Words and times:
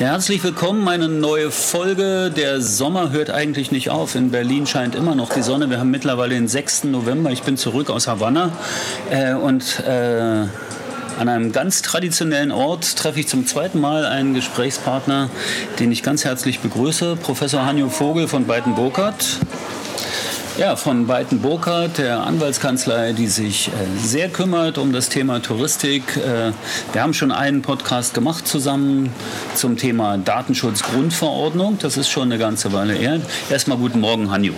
Ja, 0.00 0.08
herzlich 0.08 0.42
willkommen, 0.42 0.82
meine 0.82 1.06
neue 1.06 1.50
Folge. 1.50 2.32
Der 2.34 2.60
Sommer 2.62 3.12
hört 3.12 3.30
eigentlich 3.30 3.70
nicht 3.70 3.90
auf. 3.90 4.14
In 4.14 4.30
Berlin 4.30 4.66
scheint 4.66 4.94
immer 4.94 5.14
noch 5.14 5.32
die 5.32 5.42
Sonne. 5.42 5.68
Wir 5.70 5.78
haben 5.78 5.90
mittlerweile 5.90 6.34
den 6.34 6.48
6. 6.48 6.84
November. 6.84 7.30
Ich 7.30 7.42
bin 7.42 7.56
zurück 7.56 7.90
aus 7.90 8.08
Havanna 8.08 8.52
äh, 9.10 9.34
und 9.34 9.80
äh, 9.80 10.46
an 11.18 11.28
einem 11.28 11.52
ganz 11.52 11.82
traditionellen 11.82 12.52
Ort 12.52 12.96
treffe 12.96 13.20
ich 13.20 13.28
zum 13.28 13.46
zweiten 13.46 13.80
Mal 13.80 14.06
einen 14.06 14.34
Gesprächspartner, 14.34 15.28
den 15.78 15.92
ich 15.92 16.02
ganz 16.02 16.24
herzlich 16.24 16.60
begrüße, 16.60 17.16
Professor 17.16 17.64
Hanjo 17.66 17.90
Vogel 17.90 18.28
von 18.28 18.46
Beiten-Burkhardt. 18.46 19.40
Ja, 20.58 20.76
von 20.76 21.06
Beiten 21.06 21.40
Burkhardt, 21.40 21.96
der 21.96 22.20
Anwaltskanzlei, 22.26 23.14
die 23.14 23.26
sich 23.26 23.68
äh, 23.68 23.70
sehr 23.98 24.28
kümmert 24.28 24.76
um 24.76 24.92
das 24.92 25.08
Thema 25.08 25.40
Touristik. 25.40 26.02
Äh, 26.18 26.52
wir 26.92 27.02
haben 27.02 27.14
schon 27.14 27.32
einen 27.32 27.62
Podcast 27.62 28.12
gemacht 28.12 28.46
zusammen 28.46 29.10
zum 29.54 29.78
Thema 29.78 30.18
Datenschutzgrundverordnung. 30.18 31.78
Das 31.78 31.96
ist 31.96 32.10
schon 32.10 32.24
eine 32.24 32.36
ganze 32.36 32.70
Weile 32.74 32.92
her. 32.92 33.22
Erstmal 33.48 33.78
guten 33.78 34.00
Morgen, 34.00 34.30
Hanjo. 34.30 34.52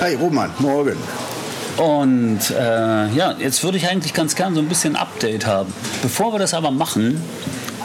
Hi 0.00 0.16
Roman, 0.16 0.50
morgen. 0.58 0.98
Und 1.78 2.40
äh, 2.50 3.08
ja, 3.14 3.34
jetzt 3.38 3.64
würde 3.64 3.78
ich 3.78 3.88
eigentlich 3.88 4.12
ganz 4.12 4.34
gern 4.34 4.54
so 4.54 4.60
ein 4.60 4.68
bisschen 4.68 4.96
Update 4.96 5.46
haben. 5.46 5.72
Bevor 6.02 6.34
wir 6.34 6.38
das 6.40 6.52
aber 6.52 6.72
machen, 6.72 7.22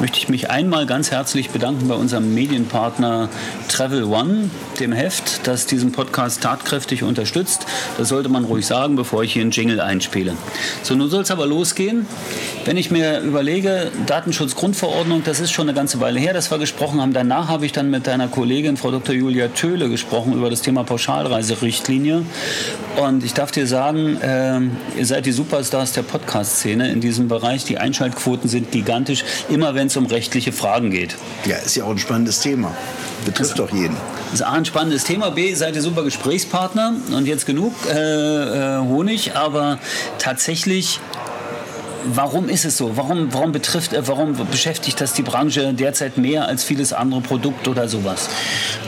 möchte 0.04 0.20
ich 0.20 0.28
mich 0.28 0.50
einmal 0.50 0.86
ganz 0.86 1.12
herzlich 1.12 1.52
bedanken 1.52 1.88
bei 1.88 1.96
unserem 1.96 2.34
Medienpartner 2.34 3.30
Travel 3.70 4.04
One, 4.04 4.50
dem 4.78 4.92
Heft, 4.92 5.48
das 5.48 5.66
diesen 5.66 5.94
Podcast 5.94 6.44
tatkräftig 6.44 7.04
unterstützt. 7.04 7.66
Das 7.98 8.10
sollte 8.10 8.28
man 8.28 8.44
ruhig 8.44 8.66
sagen, 8.66 8.98
bevor 8.98 9.24
ich 9.24 9.32
hier 9.32 9.44
einen 9.44 9.52
Jingle 9.52 9.80
einspiele. 9.80 10.36
So, 10.82 10.94
nun 10.96 11.10
soll 11.10 11.22
es 11.22 11.32
aber 11.32 11.46
losgehen. 11.46 12.06
Wenn 12.66 12.76
ich 12.76 12.92
mir 12.92 13.22
überlege, 13.22 13.92
Datenschutzgrundverordnung, 14.06 15.24
das 15.24 15.40
ist 15.40 15.54
schon 15.54 15.70
eine 15.70 15.74
ganze 15.74 16.02
Weile 16.02 16.20
her, 16.20 16.34
dass 16.34 16.52
wir 16.52 16.58
gesprochen 16.58 17.00
haben. 17.00 17.14
Danach 17.14 17.48
habe 17.48 17.66
ich 17.66 17.72
dann 17.72 17.90
mit 17.90 18.06
deiner 18.06 18.28
Kollegin, 18.28 18.76
Frau 18.76 18.92
Dr. 18.92 19.16
Julia 19.16 19.48
Töhle, 19.48 19.88
gesprochen 19.88 20.34
über 20.34 20.50
das 20.50 20.62
Thema 20.62 20.84
Pauschalreiserichtlinie. 20.84 22.26
Und 23.02 23.24
ich 23.24 23.34
darf 23.34 23.52
dir 23.52 23.68
sagen, 23.68 24.18
äh, 24.22 24.60
ihr 25.00 25.06
seid 25.06 25.26
die 25.26 25.32
Superstars 25.32 25.94
der 25.94 26.04
Podcast-Szene 26.04 26.92
in 26.92 27.00
diesem 27.00 27.30
Bereich. 27.30 27.64
Die 27.64 27.78
Einschaltquoten 27.78 28.50
sind 28.50 28.70
gigantisch, 28.72 29.24
immer 29.48 29.76
wenn 29.76 29.93
es 29.94 29.98
um 29.98 30.06
rechtliche 30.08 30.52
Fragen 30.52 30.90
geht. 30.90 31.16
Ja, 31.46 31.58
ist 31.58 31.76
ja 31.76 31.84
auch 31.84 31.92
ein 31.92 32.00
spannendes 32.00 32.40
Thema. 32.40 32.76
Betrifft 33.26 33.60
doch 33.60 33.72
jeden. 33.72 33.96
Das 34.32 34.42
ist 34.42 34.42
A, 34.42 34.54
ein 34.54 34.66
spannendes 34.66 35.04
Thema. 35.04 35.30
B, 35.30 35.54
seid 35.54 35.76
ihr 35.76 35.82
super 35.82 36.04
Gesprächspartner. 36.04 36.96
Und 37.16 37.28
jetzt 37.28 37.46
genug 37.46 37.74
äh, 37.88 37.92
äh, 37.94 38.80
Honig. 38.80 39.36
Aber 39.36 39.80
tatsächlich 40.18 41.00
warum 42.06 42.50
ist 42.50 42.66
es 42.66 42.78
so? 42.78 42.96
Warum, 42.96 43.34
warum, 43.34 43.52
betrifft, 43.52 43.94
äh, 43.94 44.08
warum 44.08 44.36
beschäftigt 44.50 45.00
das 45.02 45.14
die 45.14 45.22
Branche 45.22 45.74
derzeit 45.74 46.18
mehr 46.18 46.48
als 46.48 46.64
vieles 46.64 46.94
andere 46.94 47.22
Produkt 47.22 47.68
oder 47.68 47.88
sowas? 47.88 48.30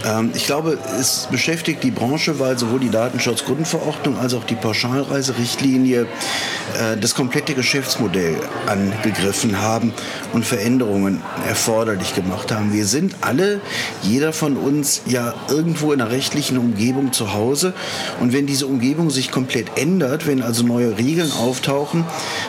Ähm, 0.06 0.32
ich 0.34 0.46
glaube, 0.46 0.78
es 1.00 1.28
beschäftigt 1.32 1.84
die 1.84 1.92
Branche, 1.92 2.40
weil 2.40 2.58
sowohl 2.58 2.80
die 2.80 2.90
Datenschutzgrundverordnung 2.90 4.18
als 4.18 4.34
auch 4.34 4.44
die 4.44 4.56
Pauschalreiserichtlinie 4.56 6.02
äh, 6.02 6.98
das 7.00 7.16
komplette 7.16 7.54
Geschäftsmodell 7.54 8.38
angegriffen 8.68 9.62
haben 9.62 9.94
und 10.34 10.46
Veränderungen 10.46 11.22
erforderlich 11.48 12.16
gemacht 12.16 12.52
haben. 12.52 12.74
Wir 12.74 12.86
sind 12.86 13.16
alle, 13.22 13.62
jeder 14.02 14.34
von 14.34 14.58
uns, 14.58 15.02
ja 15.06 15.34
irgendwo 15.50 15.94
in 15.94 16.02
einer 16.02 16.12
rechtlichen 16.12 16.58
Umgebung 16.58 17.14
zu 17.14 17.34
Hause. 17.34 17.74
Und 18.20 18.34
wenn 18.34 18.46
diese 18.48 18.68
Umgebung 18.68 19.10
sich 19.10 19.32
komplett 19.32 19.78
ändert, 19.78 20.28
wenn 20.28 20.42
also 20.42 20.64
neue 20.64 20.98
Regeln 20.98 21.32
auftauchen, 21.32 22.06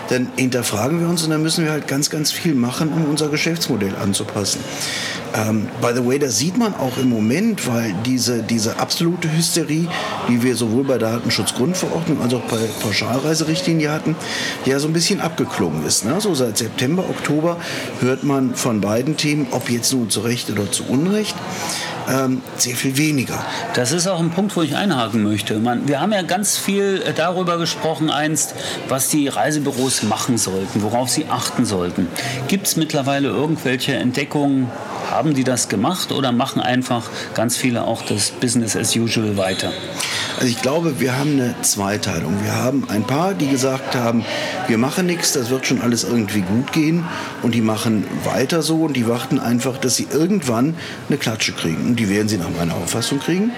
dann 0.09 0.29
hinter 0.37 0.56
hinterfragen 0.57 1.01
wir 1.01 1.09
uns 1.09 1.23
und 1.23 1.31
dann 1.31 1.43
müssen 1.43 1.65
wir 1.65 1.71
halt 1.71 1.87
ganz, 1.87 2.09
ganz 2.09 2.33
viel 2.33 2.55
machen, 2.55 2.91
um 2.91 3.05
unser 3.05 3.29
Geschäftsmodell 3.29 3.95
anzupassen. 3.95 4.61
Ähm, 5.35 5.69
by 5.83 5.89
the 5.95 6.07
way, 6.07 6.19
das 6.19 6.39
sieht 6.39 6.57
man 6.57 6.75
auch 6.75 6.97
im 6.97 7.11
Moment, 7.11 7.69
weil 7.69 7.95
diese, 8.07 8.43
diese 8.43 8.79
absolute 8.79 9.31
Hysterie, 9.31 9.87
die 10.29 10.43
wir 10.43 10.57
sowohl 10.57 10.85
bei 10.85 10.97
der 10.97 11.11
Datenschutzgrundverordnung 11.11 12.23
als 12.23 12.33
auch 12.33 12.45
bei 12.45 12.57
Pauschalreiserichtlinie 12.81 13.93
hatten, 13.93 14.17
ja 14.65 14.79
so 14.79 14.87
ein 14.87 14.95
bisschen 14.95 15.21
abgeklungen 15.21 15.85
ist. 15.85 16.07
Ne? 16.07 16.19
So 16.23 16.35
seit 16.35 16.57
September, 16.57 17.05
Oktober 17.11 17.59
hört 18.01 18.25
man 18.25 18.55
von 18.55 18.81
beiden 18.81 19.19
Themen, 19.19 19.49
ob 19.51 19.69
jetzt 19.69 19.93
nun 19.93 20.09
zu 20.09 20.21
Recht 20.21 20.51
oder 20.51 20.73
zu 20.73 20.85
Unrecht, 20.85 21.37
ähm, 22.09 22.43
sehr 22.57 22.77
viel 22.77 22.97
weniger. 22.97 23.45
Das 23.75 23.93
ist 23.93 24.07
auch 24.07 24.21
ein 24.21 24.31
Punkt, 24.31 24.57
wo 24.57 24.63
ich 24.63 24.77
einhaken 24.77 25.23
möchte. 25.23 25.59
Man, 25.59 25.89
wir 25.89 26.01
haben 26.01 26.13
ja 26.13 26.23
ganz 26.23 26.57
viel 26.57 27.03
äh, 27.07 27.13
darüber 27.13 27.59
gesprochen 27.59 28.11
einst, 28.11 28.55
was 28.89 29.09
die 29.09 29.29
Reisebüros 29.29 30.03
machen 30.05 30.39
sollten, 30.39 30.83
worauf 30.83 31.09
sie 31.09 31.27
achten 31.27 31.65
sollten. 31.65 32.09
Gibt 32.49 32.67
es 32.67 32.77
mittlerweile 32.77 33.29
irgendwelche 33.29 33.95
Entdeckungen, 33.95 34.71
haben 35.11 35.35
die 35.35 35.45
das 35.45 35.69
gemacht 35.69 36.13
oder 36.13 36.33
machen 36.33 36.61
einfach 36.61 37.09
ganz 37.35 37.57
viele 37.57 37.85
auch 37.85 38.03
das 38.03 38.31
Business 38.31 38.77
as 38.77 38.95
usual 38.97 39.37
weiter? 39.37 39.73
Also 40.37 40.49
ich 40.49 40.61
glaube, 40.61 41.01
wir 41.01 41.19
haben 41.19 41.33
eine 41.33 41.55
Zweiteilung. 41.63 42.43
Wir 42.43 42.55
haben 42.55 42.89
ein 42.91 43.05
paar, 43.05 43.33
die 43.33 43.49
gesagt 43.49 43.95
haben, 43.95 44.25
wir 44.69 44.77
machen 44.77 45.07
nichts, 45.07 45.33
das 45.33 45.49
wird 45.49 45.67
schon 45.67 45.81
alles 45.81 46.05
irgendwie 46.05 46.43
gut 46.43 46.73
gehen 46.73 47.05
und 47.43 47.55
die 47.55 47.63
machen 47.63 48.05
weiter 48.25 48.63
so 48.63 48.83
und 48.83 48.95
die 48.95 49.09
warten 49.09 49.39
einfach, 49.39 49.79
dass 49.79 49.97
sie 49.97 50.09
irgendwann 50.13 50.75
eine 51.09 51.17
Klatsche 51.17 51.53
kriegen. 51.53 51.87
Und 51.87 51.97
die 51.97 52.11
werden 52.11 52.29
sie 52.29 52.37
nach 52.37 52.51
meiner 52.51 52.75
Auffassung 52.75 53.19
kriegen. 53.19 53.53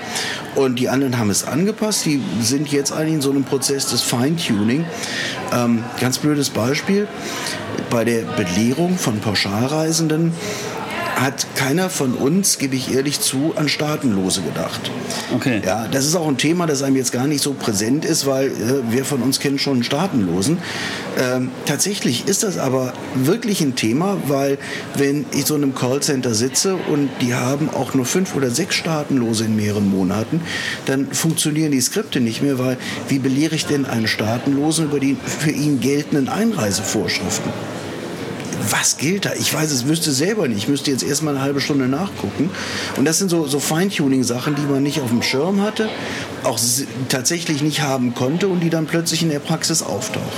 Und 0.55 0.79
die 0.79 0.89
anderen 0.89 1.19
haben 1.19 1.31
es 1.31 1.45
angepasst, 1.45 2.05
die 2.05 2.23
sind 2.41 2.71
jetzt 2.71 2.93
eigentlich 2.93 3.15
in 3.15 3.23
so 3.23 3.31
einem 3.31 3.45
Prozess 3.45 3.89
des 3.89 4.03
Feintuning. 4.03 4.85
Ähm, 5.53 5.83
ganz 6.01 6.19
blödes 6.19 6.51
Beispiel, 6.51 7.09
bei 7.91 8.05
der 8.05 8.23
Belehrung 8.23 8.99
von 8.99 9.21
Pauschalreisenden 9.21 10.33
hat 11.21 11.47
keiner 11.57 11.91
von 11.91 12.15
uns, 12.15 12.59
gebe 12.59 12.77
ich 12.77 12.95
ehrlich 12.95 13.21
zu, 13.21 13.53
an 13.57 13.69
Staatenlose 13.69 14.43
gedacht. 14.43 14.91
Okay. 15.35 15.61
Ja, 15.65 15.89
das 15.89 16.07
ist 16.07 16.15
auch 16.15 16.29
ein 16.29 16.37
Thema, 16.37 16.67
das 16.67 16.83
einem 16.83 16.97
jetzt 16.97 17.13
gar 17.13 17.27
nicht 17.27 17.43
so 17.43 17.55
präsent 17.55 18.05
ist, 18.05 18.27
weil 18.27 18.49
äh, 18.49 18.93
wir 18.93 19.05
von 19.05 19.23
uns 19.23 19.41
kennen 19.41 19.59
schon 19.59 19.75
einen 19.75 19.85
Staatenlosen. 19.85 20.59
Ähm, 21.19 21.51
tatsächlich 21.67 22.29
ist 22.29 22.45
das 22.45 22.57
aber 22.57 22.93
wirklich 23.17 23.61
ein 23.61 23.75
Thema, 23.75 24.17
weil 24.27 24.59
wenn 24.97 25.27
ich 25.33 25.47
so 25.47 25.57
in 25.57 25.65
einem 25.65 25.75
Callcenter 25.75 26.35
sitze 26.35 26.77
und 26.77 27.11
die 27.21 27.35
haben 27.35 27.69
auch 27.71 27.95
nur 27.95 28.07
fünf 28.07 28.37
oder 28.37 28.51
sechs 28.51 28.77
Staatenlose 28.77 29.45
in 29.45 29.57
mehreren 29.57 29.89
Monaten, 29.89 30.41
dann 30.87 31.09
funktionieren 31.09 31.73
die 31.73 31.81
Skripte 31.81 32.21
nicht 32.21 32.43
mehr, 32.43 32.59
weil 32.59 32.77
wie 33.09 33.19
belehre 33.19 33.57
ich 33.57 33.67
denn 33.67 33.87
einen 33.87 34.07
Staatenlosen 34.07 34.87
über 34.87 35.01
die 35.01 35.17
für 35.25 35.51
ihn 35.51 35.81
geltenden 35.81 36.29
Einreisevorschriften? 36.29 37.53
Was 38.71 38.97
gilt 38.97 39.25
da? 39.25 39.33
Ich 39.35 39.53
weiß 39.53 39.71
es, 39.71 39.87
wüsste 39.87 40.13
selber 40.13 40.49
nicht. 40.49 40.59
Ich 40.59 40.69
müsste 40.69 40.91
jetzt 40.91 41.03
erstmal 41.03 41.35
eine 41.35 41.43
halbe 41.43 41.61
Stunde 41.61 41.89
nachgucken. 41.89 42.51
Und 42.97 43.05
das 43.05 43.19
sind 43.19 43.31
so, 43.31 43.47
so 43.47 43.61
Feintuning-Sachen, 43.61 44.55
die 44.55 44.63
man 44.63 44.83
nicht 44.83 45.01
auf 45.01 45.09
dem 45.09 45.23
Schirm 45.23 45.63
hatte, 45.63 45.89
auch 46.45 46.59
tatsächlich 47.09 47.63
nicht 47.63 47.83
haben 47.83 48.15
konnte 48.15 48.49
und 48.49 48.61
die 48.61 48.71
dann 48.71 48.87
plötzlich 48.87 49.23
in 49.23 49.31
der 49.31 49.41
Praxis 49.41 49.83
auftauchen. 49.83 50.29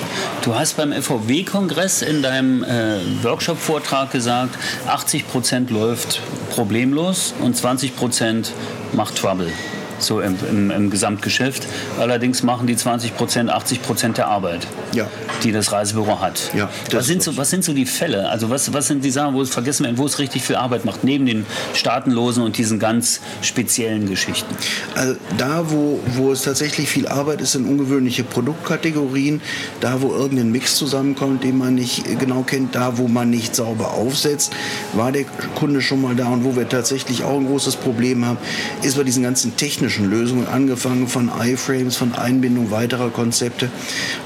Du 0.43 0.55
hast 0.55 0.77
beim 0.77 0.93
FVW-Kongress 0.93 2.03
in 2.03 2.23
deinem 2.23 2.63
äh, 2.63 3.01
Workshop-Vortrag 3.23 4.11
gesagt, 4.11 4.57
80 4.87 5.29
Prozent 5.29 5.71
läuft 5.71 6.21
problemlos 6.51 7.35
und 7.41 7.57
20 7.57 7.97
Prozent 7.97 8.53
macht 8.93 9.17
Trouble 9.17 9.53
so 10.02 10.20
im, 10.20 10.37
im, 10.49 10.70
im, 10.70 10.91
Gesamtgeschäft. 10.91 11.67
Allerdings 11.99 12.43
machen 12.43 12.67
die 12.67 12.76
20 12.76 13.17
Prozent, 13.17 13.50
80 13.50 13.82
Prozent 13.82 14.19
der 14.19 14.29
Arbeit, 14.29 14.67
ja. 14.93 15.06
die 15.43 15.52
das 15.52 15.73
Reisebüro 15.73 16.20
hat. 16.20 16.50
Ja, 16.55 16.69
was, 16.93 17.06
sind 17.06 17.23
so, 17.23 17.37
was 17.37 17.50
sind 17.50 17.64
so 17.64 17.73
die 17.73 17.87
Fälle? 17.87 18.29
Also 18.29 18.50
was, 18.50 18.73
was 18.73 18.87
sind 18.87 19.05
die 19.05 19.11
Sachen, 19.11 19.35
wo 19.35 19.43
es 19.43 19.50
vergessen 19.50 19.87
wird, 19.87 19.99
wo 19.99 20.06
es 20.06 20.19
richtig 20.19 20.43
viel 20.43 20.56
Arbeit 20.56 20.85
macht, 20.85 21.05
neben 21.05 21.26
den 21.26 21.47
Staatenlosen 21.75 22.43
und 22.43 22.58
diesen 22.58 22.79
ganz 22.79 23.20
speziellen 23.43 24.08
Geschichten? 24.08 24.55
Also 24.94 25.17
da, 25.38 25.70
wo, 25.70 26.00
wo 26.17 26.32
es 26.32 26.43
tatsächlich 26.43 26.88
viel 26.88 27.06
Arbeit 27.06 27.41
ist, 27.41 27.52
sind 27.52 27.67
ungewöhnliche 27.67 28.25
Produktkategorien. 28.25 29.41
Da, 29.81 30.02
wo 30.02 30.12
irgendein 30.12 30.50
Mix 30.52 30.76
zusammenkommt, 30.76 31.44
den 31.44 31.58
man 31.58 31.75
nicht 31.75 32.05
genau 32.19 32.43
kennt, 32.43 32.75
da, 32.75 32.99
wo 32.99 33.08
man 33.08 33.31
nicht 33.31 33.55
sauber 33.55 33.94
aufsetzt, 33.94 34.52
war 34.94 35.12
der 35.12 35.25
Kunde 35.55 35.81
schon 35.81 36.02
mal 36.02 36.14
da. 36.14 36.29
Und 36.29 36.44
wo 36.44 36.56
wir 36.56 36.69
tatsächlich 36.69 37.25
auch 37.25 37.38
ein 37.38 37.47
großes 37.47 37.76
Problem 37.76 38.25
haben, 38.25 38.38
ist 38.82 38.97
bei 38.97 39.05
diesen 39.05 39.23
ganzen 39.23 39.56
technischen 39.56 39.89
technischen 39.90 40.10
Lösungen, 40.10 40.46
angefangen 40.46 41.08
von 41.08 41.31
iFrames, 41.37 41.96
von 41.96 42.14
Einbindung 42.14 42.70
weiterer 42.70 43.10
Konzepte. 43.10 43.69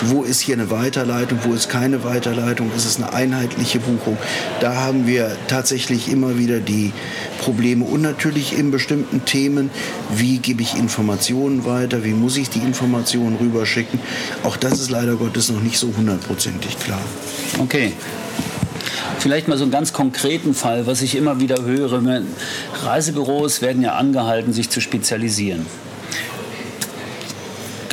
Wo 0.00 0.22
ist 0.22 0.40
hier 0.40 0.56
eine 0.56 0.70
Weiterleitung, 0.70 1.38
wo 1.44 1.54
ist 1.54 1.70
keine 1.70 2.04
Weiterleitung, 2.04 2.70
ist 2.76 2.84
es 2.84 2.96
eine 2.96 3.14
einheitliche 3.14 3.78
Buchung? 3.78 4.18
Da 4.60 4.74
haben 4.74 5.06
wir 5.06 5.34
tatsächlich 5.48 6.10
immer 6.10 6.38
wieder 6.38 6.60
die 6.60 6.92
Probleme 7.38 7.86
und 7.86 8.02
natürlich 8.02 8.58
in 8.58 8.70
bestimmten 8.70 9.24
Themen, 9.24 9.70
wie 10.14 10.38
gebe 10.38 10.60
ich 10.60 10.76
Informationen 10.76 11.64
weiter, 11.64 12.04
wie 12.04 12.12
muss 12.12 12.36
ich 12.36 12.50
die 12.50 12.60
Informationen 12.60 13.36
rüberschicken. 13.36 13.98
Auch 14.42 14.58
das 14.58 14.80
ist 14.80 14.90
leider 14.90 15.16
Gottes 15.16 15.50
noch 15.50 15.62
nicht 15.62 15.78
so 15.78 15.94
hundertprozentig 15.96 16.78
klar. 16.78 17.00
Okay. 17.58 17.94
Vielleicht 19.24 19.48
mal 19.48 19.56
so 19.56 19.64
einen 19.64 19.72
ganz 19.72 19.94
konkreten 19.94 20.52
Fall, 20.52 20.86
was 20.86 21.00
ich 21.00 21.16
immer 21.16 21.40
wieder 21.40 21.64
höre. 21.64 22.02
Reisebüros 22.82 23.62
werden 23.62 23.80
ja 23.80 23.94
angehalten, 23.94 24.52
sich 24.52 24.68
zu 24.68 24.82
spezialisieren 24.82 25.64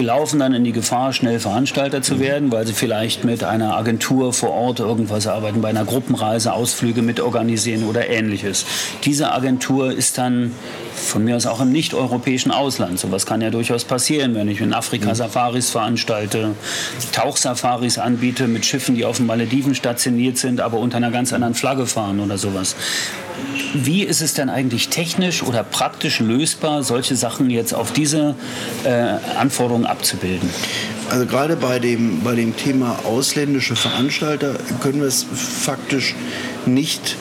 gelaufen 0.01 0.39
dann 0.39 0.54
in 0.56 0.63
die 0.63 0.72
Gefahr, 0.72 1.13
schnell 1.13 1.39
Veranstalter 1.39 2.01
zu 2.01 2.19
werden, 2.19 2.51
weil 2.51 2.66
sie 2.66 2.74
vielleicht 2.74 3.24
mit 3.24 3.44
einer 3.44 3.78
Agentur 3.78 4.33
vor 4.33 4.50
Ort 4.50 4.80
irgendwas 4.80 5.28
arbeiten, 5.28 5.62
bei 5.62 5.69
einer 5.69 5.86
Gruppenreise 5.86 6.54
Ausflüge 6.54 7.04
mit 7.04 7.19
organisieren 7.19 7.83
oder 7.83 8.10
ähnliches. 8.10 8.66
Diese 9.06 9.31
Agentur 9.31 9.92
ist 9.92 10.18
dann 10.18 10.54
von 11.01 11.24
mir 11.24 11.36
aus 11.36 11.45
auch 11.45 11.62
im 11.62 11.71
nicht-europäischen 11.71 12.51
Ausland. 12.51 13.00
Sowas 13.00 13.25
kann 13.25 13.42
ja 13.42 13.50
durchaus 13.50 13.83
passieren, 13.83 14.36
wenn 14.36 14.48
ich 14.48 14.62
in 14.62 14.74
Afrika 14.74 15.13
Safaris 15.15 15.69
veranstalte, 15.69 16.56
Tauchsafaris 17.12 17.98
anbiete 17.98 18.48
mit 18.48 18.65
Schiffen, 18.65 18.95
die 18.95 19.06
auf 19.06 19.18
den 19.18 19.25
Malediven 19.25 19.75
stationiert 19.75 20.38
sind, 20.38 20.62
aber 20.62 20.77
unter 20.77 20.98
einer 20.98 21.12
ganz 21.12 21.33
anderen 21.33 21.56
Flagge 21.56 21.86
fahren 21.86 22.19
oder 22.19 22.38
sowas. 22.38 22.75
Wie 23.74 24.03
ist 24.03 24.21
es 24.21 24.33
denn 24.33 24.50
eigentlich 24.50 24.89
technisch 24.89 25.44
oder 25.44 25.63
praktisch 25.63 26.19
lösbar, 26.19 26.83
solche 26.83 27.15
Sachen 27.15 27.50
jetzt 27.50 27.74
auf 27.74 27.92
diese 27.92 28.36
äh, 28.83 28.89
Anforderungen 29.38 29.86
abzubilden? 29.86 30.50
Also 31.09 31.25
gerade 31.25 31.56
bei 31.56 31.80
dem, 31.80 32.21
bei 32.21 32.36
dem 32.36 32.56
Thema 32.56 33.00
ausländische 33.06 33.75
Veranstalter 33.75 34.56
können 34.81 35.01
wir 35.01 35.07
es 35.07 35.25
faktisch 35.33 36.15
nicht 36.65 37.18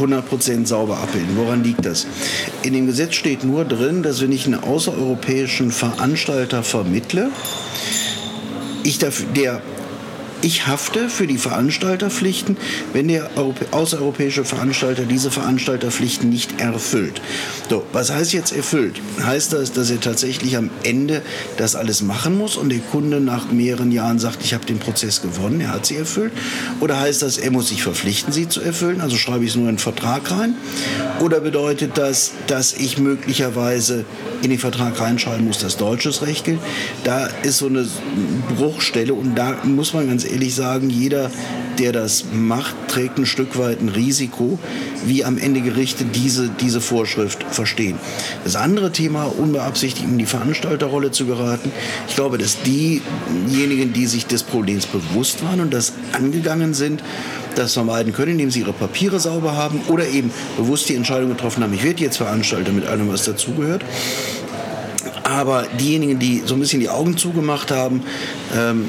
100% 0.00 0.66
sauber 0.66 0.98
abbilden. 0.98 1.36
Woran 1.36 1.62
liegt 1.62 1.84
das? 1.84 2.06
In 2.62 2.72
dem 2.72 2.86
Gesetz 2.86 3.14
steht 3.14 3.44
nur 3.44 3.64
drin, 3.64 4.02
dass 4.02 4.20
wenn 4.20 4.32
ich 4.32 4.46
einen 4.46 4.62
außereuropäischen 4.62 5.70
Veranstalter 5.70 6.62
vermittle, 6.62 7.30
ich 8.82 8.98
dafür, 8.98 9.26
der 9.36 9.62
ich 10.42 10.66
hafte 10.66 11.08
für 11.08 11.26
die 11.26 11.38
Veranstalterpflichten, 11.38 12.56
wenn 12.92 13.08
der 13.08 13.30
außereuropäische 13.70 14.44
Veranstalter 14.44 15.02
diese 15.02 15.30
Veranstalterpflichten 15.30 16.28
nicht 16.28 16.60
erfüllt. 16.60 17.20
So, 17.68 17.84
was 17.92 18.10
heißt 18.10 18.32
jetzt 18.32 18.52
erfüllt? 18.52 19.00
Heißt 19.22 19.52
das, 19.52 19.72
dass 19.72 19.90
er 19.90 20.00
tatsächlich 20.00 20.56
am 20.56 20.70
Ende 20.82 21.22
das 21.56 21.76
alles 21.76 22.02
machen 22.02 22.38
muss 22.38 22.56
und 22.56 22.70
der 22.70 22.78
Kunde 22.78 23.20
nach 23.20 23.50
mehreren 23.52 23.92
Jahren 23.92 24.18
sagt, 24.18 24.42
ich 24.42 24.54
habe 24.54 24.64
den 24.64 24.78
Prozess 24.78 25.22
gewonnen, 25.22 25.60
er 25.60 25.72
hat 25.72 25.86
sie 25.86 25.96
erfüllt? 25.96 26.32
Oder 26.80 26.98
heißt 26.98 27.22
das, 27.22 27.38
er 27.38 27.50
muss 27.50 27.68
sich 27.68 27.82
verpflichten, 27.82 28.32
sie 28.32 28.48
zu 28.48 28.60
erfüllen? 28.60 29.00
Also 29.00 29.16
schreibe 29.16 29.44
ich 29.44 29.50
es 29.50 29.56
nur 29.56 29.68
in 29.68 29.76
den 29.76 29.78
Vertrag 29.78 30.30
rein? 30.30 30.54
Oder 31.20 31.40
bedeutet 31.40 31.98
das, 31.98 32.32
dass 32.46 32.72
ich 32.72 32.98
möglicherweise 32.98 34.04
in 34.42 34.50
den 34.50 34.58
Vertrag 34.58 34.98
reinschreiben 34.98 35.44
muss, 35.44 35.58
dass 35.58 35.76
deutsches 35.76 36.22
Recht 36.22 36.44
gilt? 36.44 36.60
Da 37.04 37.26
ist 37.42 37.58
so 37.58 37.66
eine 37.66 37.86
Bruchstelle 38.56 39.14
und 39.14 39.34
da 39.34 39.58
muss 39.64 39.92
man 39.92 40.08
ganz 40.08 40.24
ehrlich 40.30 40.54
sagen, 40.54 40.90
jeder, 40.90 41.30
der 41.78 41.92
das 41.92 42.24
macht, 42.32 42.74
trägt 42.88 43.18
ein 43.18 43.26
Stück 43.26 43.58
weit 43.58 43.80
ein 43.80 43.88
Risiko, 43.88 44.58
wie 45.04 45.24
am 45.24 45.38
Ende 45.38 45.60
Gerichte 45.60 46.04
diese, 46.04 46.48
diese 46.60 46.80
Vorschrift 46.80 47.42
verstehen. 47.50 47.96
Das 48.44 48.56
andere 48.56 48.92
Thema, 48.92 49.24
unbeabsichtigt 49.24 50.06
in 50.06 50.18
die 50.18 50.26
Veranstalterrolle 50.26 51.10
zu 51.10 51.26
geraten, 51.26 51.72
ich 52.08 52.14
glaube, 52.14 52.38
dass 52.38 52.58
diejenigen, 52.62 53.92
die 53.92 54.06
sich 54.06 54.26
des 54.26 54.42
Problems 54.42 54.86
bewusst 54.86 55.44
waren 55.44 55.60
und 55.60 55.72
das 55.72 55.92
angegangen 56.12 56.74
sind, 56.74 57.02
das 57.54 57.74
vermeiden 57.74 58.12
können, 58.12 58.32
indem 58.32 58.50
sie 58.50 58.60
ihre 58.60 58.72
Papiere 58.72 59.20
sauber 59.20 59.56
haben 59.56 59.80
oder 59.88 60.06
eben 60.06 60.30
bewusst 60.56 60.88
die 60.88 60.94
Entscheidung 60.94 61.30
getroffen 61.30 61.62
haben, 61.62 61.74
ich 61.74 61.82
werde 61.82 62.02
jetzt 62.02 62.16
Veranstalter 62.16 62.72
mit 62.72 62.86
allem, 62.86 63.08
was 63.08 63.24
dazugehört. 63.24 63.84
Aber 65.30 65.68
diejenigen, 65.78 66.18
die 66.18 66.42
so 66.44 66.54
ein 66.54 66.60
bisschen 66.60 66.80
die 66.80 66.88
Augen 66.88 67.16
zugemacht 67.16 67.70
haben, 67.70 68.02
ähm, 68.52 68.88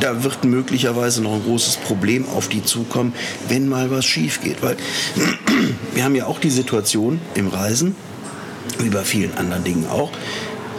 da 0.00 0.22
wird 0.22 0.44
möglicherweise 0.44 1.22
noch 1.22 1.34
ein 1.34 1.42
großes 1.42 1.78
Problem 1.78 2.24
auf 2.28 2.48
die 2.48 2.62
zukommen, 2.62 3.12
wenn 3.48 3.68
mal 3.68 3.90
was 3.90 4.04
schief 4.04 4.40
geht. 4.40 4.62
Weil 4.62 4.76
wir 5.94 6.04
haben 6.04 6.14
ja 6.14 6.26
auch 6.26 6.38
die 6.38 6.50
Situation 6.50 7.20
im 7.34 7.48
Reisen, 7.48 7.96
wie 8.78 8.90
bei 8.90 9.02
vielen 9.02 9.36
anderen 9.36 9.64
Dingen 9.64 9.86
auch, 9.90 10.12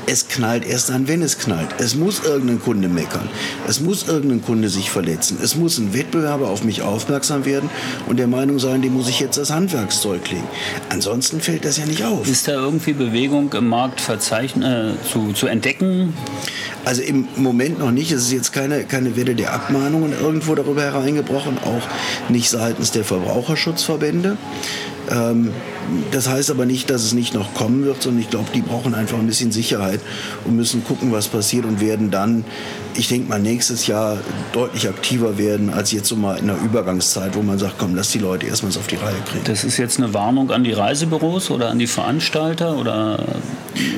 es 0.07 0.27
knallt 0.27 0.65
erst 0.65 0.89
dann, 0.89 1.07
wenn 1.07 1.21
es 1.21 1.37
knallt. 1.37 1.69
Es 1.79 1.95
muss 1.95 2.23
irgendein 2.23 2.61
Kunde 2.61 2.87
meckern. 2.87 3.29
Es 3.67 3.79
muss 3.79 4.07
irgendein 4.07 4.41
Kunde 4.41 4.69
sich 4.69 4.89
verletzen. 4.89 5.37
Es 5.41 5.55
muss 5.55 5.77
ein 5.77 5.93
Wettbewerber 5.93 6.49
auf 6.49 6.63
mich 6.63 6.81
aufmerksam 6.81 7.45
werden 7.45 7.69
und 8.07 8.17
der 8.17 8.27
Meinung 8.27 8.59
sein, 8.59 8.81
dem 8.81 8.93
muss 8.93 9.09
ich 9.09 9.19
jetzt 9.19 9.37
das 9.37 9.51
Handwerkszeug 9.51 10.29
legen. 10.29 10.47
Ansonsten 10.89 11.41
fällt 11.41 11.65
das 11.65 11.77
ja 11.77 11.85
nicht 11.85 12.03
auf. 12.03 12.27
Ist 12.27 12.47
da 12.47 12.53
irgendwie 12.53 12.93
Bewegung 12.93 13.51
im 13.53 13.67
Markt 13.67 14.01
äh, 14.09 14.17
zu, 14.17 15.33
zu 15.33 15.47
entdecken? 15.47 16.13
Also 16.85 17.01
im 17.01 17.27
Moment 17.37 17.79
noch 17.79 17.91
nicht. 17.91 18.11
Es 18.11 18.23
ist 18.23 18.31
jetzt 18.31 18.51
keine, 18.51 18.83
keine 18.83 19.15
Welle 19.15 19.35
der 19.35 19.53
Abmahnungen 19.53 20.13
irgendwo 20.19 20.55
darüber 20.55 20.81
hereingebrochen, 20.81 21.57
auch 21.59 21.87
nicht 22.29 22.49
seitens 22.49 22.91
der 22.91 23.03
Verbraucherschutzverbände. 23.03 24.37
Ähm, 25.09 25.51
das 26.11 26.29
heißt 26.29 26.51
aber 26.51 26.65
nicht, 26.65 26.89
dass 26.89 27.03
es 27.03 27.13
nicht 27.13 27.33
noch 27.33 27.53
kommen 27.53 27.85
wird, 27.85 28.01
sondern 28.01 28.21
ich 28.21 28.29
glaube, 28.29 28.49
die 28.53 28.61
brauchen 28.61 28.93
einfach 28.95 29.19
ein 29.19 29.27
bisschen 29.27 29.51
Sicherheit 29.51 29.99
und 30.45 30.55
müssen 30.55 30.83
gucken, 30.83 31.11
was 31.11 31.27
passiert 31.27 31.65
und 31.65 31.81
werden 31.81 32.11
dann, 32.11 32.45
ich 32.95 33.07
denke 33.07 33.29
mal, 33.29 33.39
nächstes 33.39 33.87
Jahr 33.87 34.17
deutlich 34.51 34.87
aktiver 34.87 35.37
werden 35.37 35.69
als 35.69 35.91
jetzt 35.91 36.07
so 36.07 36.15
mal 36.15 36.37
in 36.37 36.47
der 36.47 36.57
Übergangszeit, 36.61 37.35
wo 37.35 37.41
man 37.41 37.59
sagt, 37.59 37.75
komm, 37.77 37.95
lass 37.95 38.11
die 38.11 38.19
Leute 38.19 38.47
erstmals 38.47 38.77
auf 38.77 38.87
die 38.87 38.95
Reihe 38.95 39.15
kriegen. 39.29 39.43
Das 39.45 39.63
ist 39.63 39.77
jetzt 39.77 39.97
eine 39.97 40.13
Warnung 40.13 40.51
an 40.51 40.63
die 40.63 40.73
Reisebüros 40.73 41.51
oder 41.51 41.69
an 41.69 41.79
die 41.79 41.87
Veranstalter 41.87 42.77
oder 42.77 43.19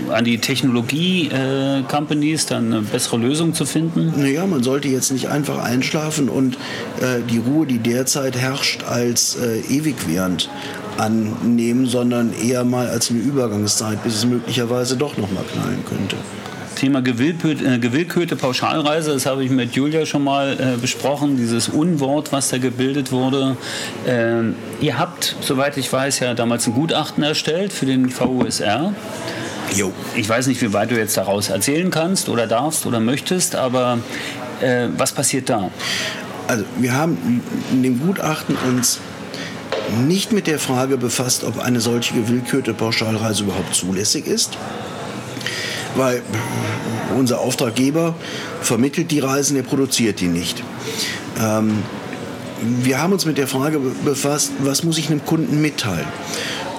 an 0.09 0.23
die 0.23 0.37
Technologie-Companies, 0.37 2.45
dann 2.45 2.71
eine 2.71 2.81
bessere 2.81 3.17
Lösung 3.17 3.53
zu 3.53 3.65
finden? 3.65 4.13
Naja, 4.17 4.45
man 4.45 4.63
sollte 4.63 4.87
jetzt 4.87 5.11
nicht 5.11 5.29
einfach 5.29 5.63
einschlafen 5.63 6.29
und 6.29 6.55
äh, 7.01 7.21
die 7.29 7.39
Ruhe, 7.39 7.65
die 7.65 7.79
derzeit 7.79 8.37
herrscht, 8.37 8.83
als 8.83 9.35
äh, 9.35 9.59
ewig 9.69 9.95
während 10.07 10.49
annehmen, 10.97 11.87
sondern 11.87 12.33
eher 12.33 12.63
mal 12.63 12.87
als 12.87 13.09
eine 13.09 13.19
Übergangszeit, 13.19 14.01
bis 14.03 14.15
es 14.15 14.25
möglicherweise 14.25 14.95
doch 14.95 15.17
noch 15.17 15.31
mal 15.31 15.43
knallen 15.43 15.83
könnte. 15.87 16.15
Thema 16.75 17.01
gewillkürte, 17.01 17.65
äh, 17.65 17.77
gewillkürte 17.79 18.35
Pauschalreise, 18.35 19.13
das 19.13 19.25
habe 19.25 19.43
ich 19.43 19.49
mit 19.49 19.73
Julia 19.73 20.05
schon 20.05 20.23
mal 20.23 20.53
äh, 20.53 20.77
besprochen, 20.79 21.37
dieses 21.37 21.69
Unwort, 21.69 22.31
was 22.31 22.49
da 22.49 22.57
gebildet 22.57 23.11
wurde. 23.11 23.57
Ähm, 24.07 24.55
ihr 24.81 24.99
habt, 24.99 25.35
soweit 25.41 25.77
ich 25.77 25.91
weiß, 25.91 26.19
ja 26.19 26.33
damals 26.33 26.67
ein 26.67 26.73
Gutachten 26.73 27.23
erstellt 27.23 27.73
für 27.73 27.85
den 27.85 28.09
VUSR. 28.09 28.93
Jo. 29.73 29.91
Ich 30.15 30.29
weiß 30.29 30.47
nicht, 30.47 30.61
wie 30.61 30.73
weit 30.73 30.91
du 30.91 30.95
jetzt 30.95 31.17
daraus 31.17 31.49
erzählen 31.49 31.89
kannst 31.89 32.29
oder 32.29 32.47
darfst 32.47 32.85
oder 32.85 32.99
möchtest, 32.99 33.55
aber 33.55 33.99
äh, 34.61 34.87
was 34.97 35.11
passiert 35.11 35.49
da? 35.49 35.71
Also 36.47 36.63
wir 36.77 36.93
haben 36.93 37.41
in 37.71 37.81
dem 37.81 37.99
Gutachten 37.99 38.55
uns 38.67 38.99
nicht 40.05 40.31
mit 40.31 40.47
der 40.47 40.59
Frage 40.59 40.97
befasst, 40.97 41.43
ob 41.43 41.59
eine 41.59 41.79
solche 41.79 42.13
gewillkürte 42.13 42.73
Pauschalreise 42.73 43.43
überhaupt 43.43 43.75
zulässig 43.75 44.27
ist. 44.27 44.57
Weil 45.95 46.21
unser 47.17 47.39
Auftraggeber 47.39 48.15
vermittelt 48.61 49.11
die 49.11 49.19
Reisen, 49.19 49.55
er 49.55 49.63
produziert 49.63 50.19
die 50.19 50.27
nicht. 50.27 50.61
Ähm, 51.39 51.83
wir 52.61 53.01
haben 53.01 53.13
uns 53.13 53.25
mit 53.25 53.37
der 53.37 53.47
Frage 53.47 53.79
befasst, 54.03 54.51
was 54.59 54.83
muss 54.83 54.97
ich 54.97 55.09
einem 55.09 55.25
Kunden 55.25 55.61
mitteilen? 55.61 56.07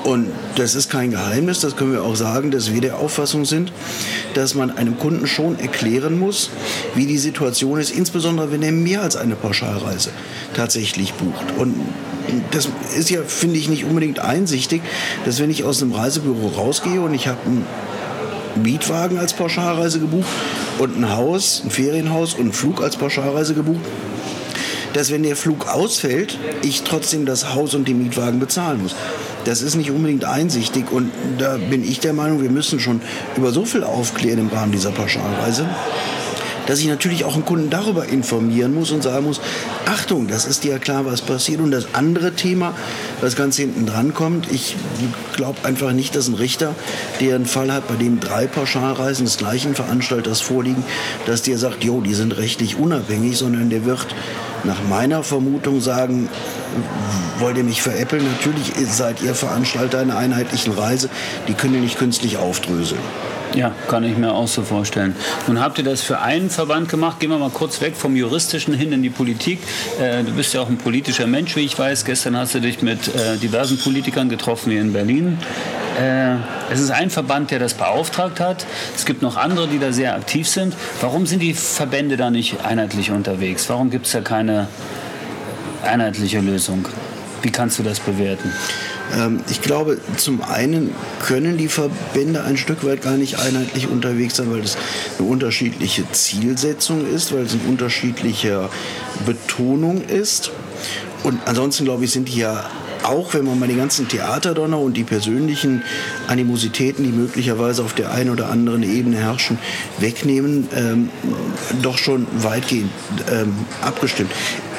Und 0.04 0.28
das 0.54 0.76
ist 0.76 0.88
kein 0.88 1.10
Geheimnis, 1.10 1.58
das 1.60 1.74
können 1.74 1.90
wir 1.90 2.04
auch 2.04 2.14
sagen, 2.14 2.52
dass 2.52 2.72
wir 2.72 2.80
der 2.80 2.98
Auffassung 2.98 3.44
sind, 3.44 3.72
dass 4.34 4.54
man 4.54 4.70
einem 4.70 4.98
Kunden 4.98 5.26
schon 5.26 5.58
erklären 5.58 6.20
muss, 6.20 6.50
wie 6.94 7.06
die 7.06 7.18
Situation 7.18 7.80
ist, 7.80 7.90
insbesondere 7.90 8.52
wenn 8.52 8.62
er 8.62 8.70
mehr 8.70 9.02
als 9.02 9.16
eine 9.16 9.34
Pauschalreise 9.34 10.10
tatsächlich 10.54 11.14
bucht. 11.14 11.58
Und 11.58 11.74
das 12.52 12.68
ist 12.96 13.10
ja, 13.10 13.22
finde 13.26 13.56
ich, 13.58 13.68
nicht 13.68 13.84
unbedingt 13.84 14.20
einsichtig, 14.20 14.80
dass 15.24 15.40
wenn 15.40 15.50
ich 15.50 15.64
aus 15.64 15.82
einem 15.82 15.92
Reisebüro 15.92 16.48
rausgehe 16.48 17.00
und 17.00 17.12
ich 17.12 17.26
habe 17.26 17.38
einen 17.44 17.66
Mietwagen 18.56 19.18
als 19.18 19.32
Pauschalreise 19.32 20.00
gebucht 20.00 20.28
und 20.78 20.96
ein 20.96 21.16
Haus, 21.16 21.62
ein 21.64 21.70
Ferienhaus 21.70 22.34
und 22.34 22.40
einen 22.40 22.52
Flug 22.52 22.82
als 22.82 22.96
Pauschalreise 22.96 23.54
gebucht, 23.54 23.80
dass 24.92 25.10
wenn 25.10 25.22
der 25.22 25.36
Flug 25.36 25.68
ausfällt, 25.68 26.38
ich 26.62 26.82
trotzdem 26.82 27.26
das 27.26 27.54
Haus 27.54 27.74
und 27.74 27.86
den 27.86 28.02
Mietwagen 28.02 28.40
bezahlen 28.40 28.82
muss. 28.82 28.94
Das 29.44 29.62
ist 29.62 29.76
nicht 29.76 29.90
unbedingt 29.90 30.24
einsichtig 30.24 30.90
und 30.90 31.12
da 31.38 31.56
bin 31.56 31.84
ich 31.84 32.00
der 32.00 32.12
Meinung, 32.12 32.42
wir 32.42 32.50
müssen 32.50 32.80
schon 32.80 33.00
über 33.36 33.52
so 33.52 33.64
viel 33.64 33.84
aufklären 33.84 34.38
im 34.40 34.48
Rahmen 34.48 34.72
dieser 34.72 34.90
Pauschalreise, 34.90 35.68
dass 36.66 36.80
ich 36.80 36.86
natürlich 36.86 37.24
auch 37.24 37.34
einen 37.34 37.44
Kunden 37.44 37.70
darüber 37.70 38.06
informieren 38.06 38.74
muss 38.74 38.90
und 38.90 39.02
sagen 39.02 39.26
muss, 39.26 39.40
Achtung, 39.86 40.26
das 40.26 40.46
ist 40.46 40.64
dir 40.64 40.72
ja 40.72 40.78
klar, 40.78 41.04
was 41.04 41.22
passiert. 41.22 41.60
Und 41.60 41.70
das 41.70 41.94
andere 41.94 42.32
Thema, 42.32 42.74
was 43.20 43.36
ganz 43.36 43.56
hinten 43.56 43.86
dran 43.86 44.14
kommt, 44.14 44.50
ich 44.50 44.76
glaube 45.34 45.58
einfach 45.64 45.92
nicht, 45.92 46.14
dass 46.14 46.28
ein 46.28 46.34
Richter, 46.34 46.74
der 47.20 47.36
einen 47.36 47.46
Fall 47.46 47.72
hat, 47.72 47.88
bei 47.88 47.94
dem 47.94 48.20
drei 48.20 48.46
Pauschalreisen 48.46 49.24
des 49.24 49.36
gleichen 49.36 49.74
Veranstalters 49.74 50.40
vorliegen, 50.40 50.84
dass 51.26 51.42
der 51.42 51.58
sagt, 51.58 51.84
jo, 51.84 52.00
die 52.00 52.14
sind 52.14 52.36
rechtlich 52.36 52.76
unabhängig, 52.76 53.36
sondern 53.36 53.70
der 53.70 53.84
wird 53.84 54.06
nach 54.64 54.82
meiner 54.88 55.22
Vermutung 55.22 55.80
sagen, 55.80 56.28
wollt 57.38 57.56
ihr 57.56 57.64
mich 57.64 57.82
veräppeln? 57.82 58.24
Natürlich 58.24 58.72
seid 58.90 59.22
ihr 59.22 59.34
Veranstalter 59.34 59.98
einer 59.98 60.16
einheitlichen 60.16 60.72
Reise. 60.72 61.08
Die 61.48 61.54
können 61.54 61.74
ihr 61.74 61.80
nicht 61.80 61.98
künstlich 61.98 62.36
aufdröseln. 62.36 63.00
Ja, 63.56 63.72
kann 63.88 64.04
ich 64.04 64.18
mir 64.18 64.34
auch 64.34 64.48
so 64.48 64.62
vorstellen. 64.62 65.16
Nun 65.46 65.60
habt 65.60 65.78
ihr 65.78 65.84
das 65.84 66.02
für 66.02 66.20
einen 66.20 66.50
Verband 66.50 66.90
gemacht. 66.90 67.20
Gehen 67.20 67.30
wir 67.30 67.38
mal 67.38 67.48
kurz 67.48 67.80
weg 67.80 67.96
vom 67.96 68.14
Juristischen 68.14 68.74
hin 68.74 68.92
in 68.92 69.02
die 69.02 69.08
Politik. 69.08 69.60
Äh, 69.98 70.24
du 70.24 70.32
bist 70.32 70.52
ja 70.52 70.60
auch 70.60 70.68
ein 70.68 70.76
politischer 70.76 71.26
Mensch, 71.26 71.56
wie 71.56 71.60
ich 71.60 71.78
weiß. 71.78 72.04
Gestern 72.04 72.36
hast 72.36 72.54
du 72.54 72.60
dich 72.60 72.82
mit 72.82 73.08
äh, 73.08 73.38
diversen 73.38 73.78
Politikern 73.78 74.28
getroffen 74.28 74.72
hier 74.72 74.82
in 74.82 74.92
Berlin. 74.92 75.38
Äh, 75.98 76.34
es 76.70 76.80
ist 76.80 76.90
ein 76.90 77.08
Verband, 77.08 77.50
der 77.50 77.58
das 77.58 77.72
beauftragt 77.72 78.40
hat. 78.40 78.66
Es 78.94 79.06
gibt 79.06 79.22
noch 79.22 79.38
andere, 79.38 79.68
die 79.68 79.78
da 79.78 79.90
sehr 79.90 80.14
aktiv 80.14 80.46
sind. 80.46 80.74
Warum 81.00 81.24
sind 81.24 81.40
die 81.40 81.54
Verbände 81.54 82.18
da 82.18 82.30
nicht 82.30 82.62
einheitlich 82.62 83.10
unterwegs? 83.10 83.70
Warum 83.70 83.88
gibt 83.88 84.04
es 84.04 84.12
da 84.12 84.20
keine 84.20 84.68
einheitliche 85.82 86.40
Lösung? 86.40 86.86
Wie 87.40 87.50
kannst 87.50 87.78
du 87.78 87.82
das 87.82 88.00
bewerten? 88.00 88.52
Ähm, 89.14 89.40
ich 89.50 89.60
glaube, 89.62 89.98
zum 90.16 90.42
einen 90.42 90.92
können 91.24 91.56
die 91.56 91.68
Verbände 91.68 92.44
ein 92.44 92.56
Stück 92.56 92.84
weit 92.84 93.02
gar 93.02 93.16
nicht 93.16 93.38
einheitlich 93.38 93.88
unterwegs 93.88 94.36
sein, 94.36 94.50
weil 94.50 94.60
es 94.60 94.76
eine 95.18 95.28
unterschiedliche 95.28 96.10
Zielsetzung 96.12 97.06
ist, 97.06 97.32
weil 97.32 97.42
es 97.44 97.52
eine 97.52 97.62
unterschiedliche 97.68 98.68
Betonung 99.24 100.02
ist. 100.02 100.50
Und 101.22 101.40
ansonsten, 101.46 101.84
glaube 101.84 102.04
ich, 102.04 102.12
sind 102.12 102.28
die 102.28 102.38
ja 102.38 102.64
auch 103.06 103.34
wenn 103.34 103.44
man 103.44 103.58
mal 103.58 103.68
die 103.68 103.76
ganzen 103.76 104.08
Theaterdonner 104.08 104.78
und 104.78 104.96
die 104.96 105.04
persönlichen 105.04 105.82
Animositäten, 106.26 107.04
die 107.04 107.12
möglicherweise 107.12 107.84
auf 107.84 107.94
der 107.94 108.10
einen 108.10 108.30
oder 108.30 108.48
anderen 108.50 108.82
Ebene 108.82 109.18
herrschen, 109.18 109.58
wegnehmen, 109.98 110.68
ähm, 110.74 111.10
doch 111.82 111.98
schon 111.98 112.26
weitgehend 112.42 112.90
ähm, 113.30 113.54
abgestimmt. 113.80 114.32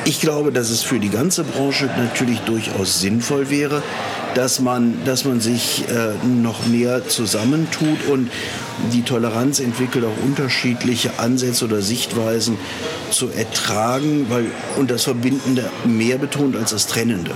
Ich 0.07 0.21
glaube, 0.21 0.53
dass 0.53 0.69
es 0.69 0.83
für 0.83 0.99
die 0.99 1.09
ganze 1.09 1.43
Branche 1.43 1.89
natürlich 1.97 2.39
durchaus 2.39 3.01
sinnvoll 3.01 3.49
wäre, 3.49 3.83
dass 4.35 4.61
man, 4.61 5.03
dass 5.03 5.25
man 5.25 5.41
sich 5.41 5.83
äh, 5.89 6.25
noch 6.25 6.65
mehr 6.65 7.05
zusammentut 7.09 8.07
und 8.09 8.31
die 8.93 9.01
Toleranz 9.01 9.59
entwickelt, 9.59 10.05
auch 10.05 10.23
unterschiedliche 10.23 11.19
Ansätze 11.19 11.65
oder 11.65 11.81
Sichtweisen 11.81 12.57
zu 13.11 13.27
ertragen, 13.31 14.27
weil, 14.29 14.45
und 14.77 14.91
das 14.91 15.03
Verbindende 15.03 15.69
mehr 15.83 16.17
betont 16.17 16.55
als 16.55 16.71
das 16.71 16.87
Trennende 16.87 17.31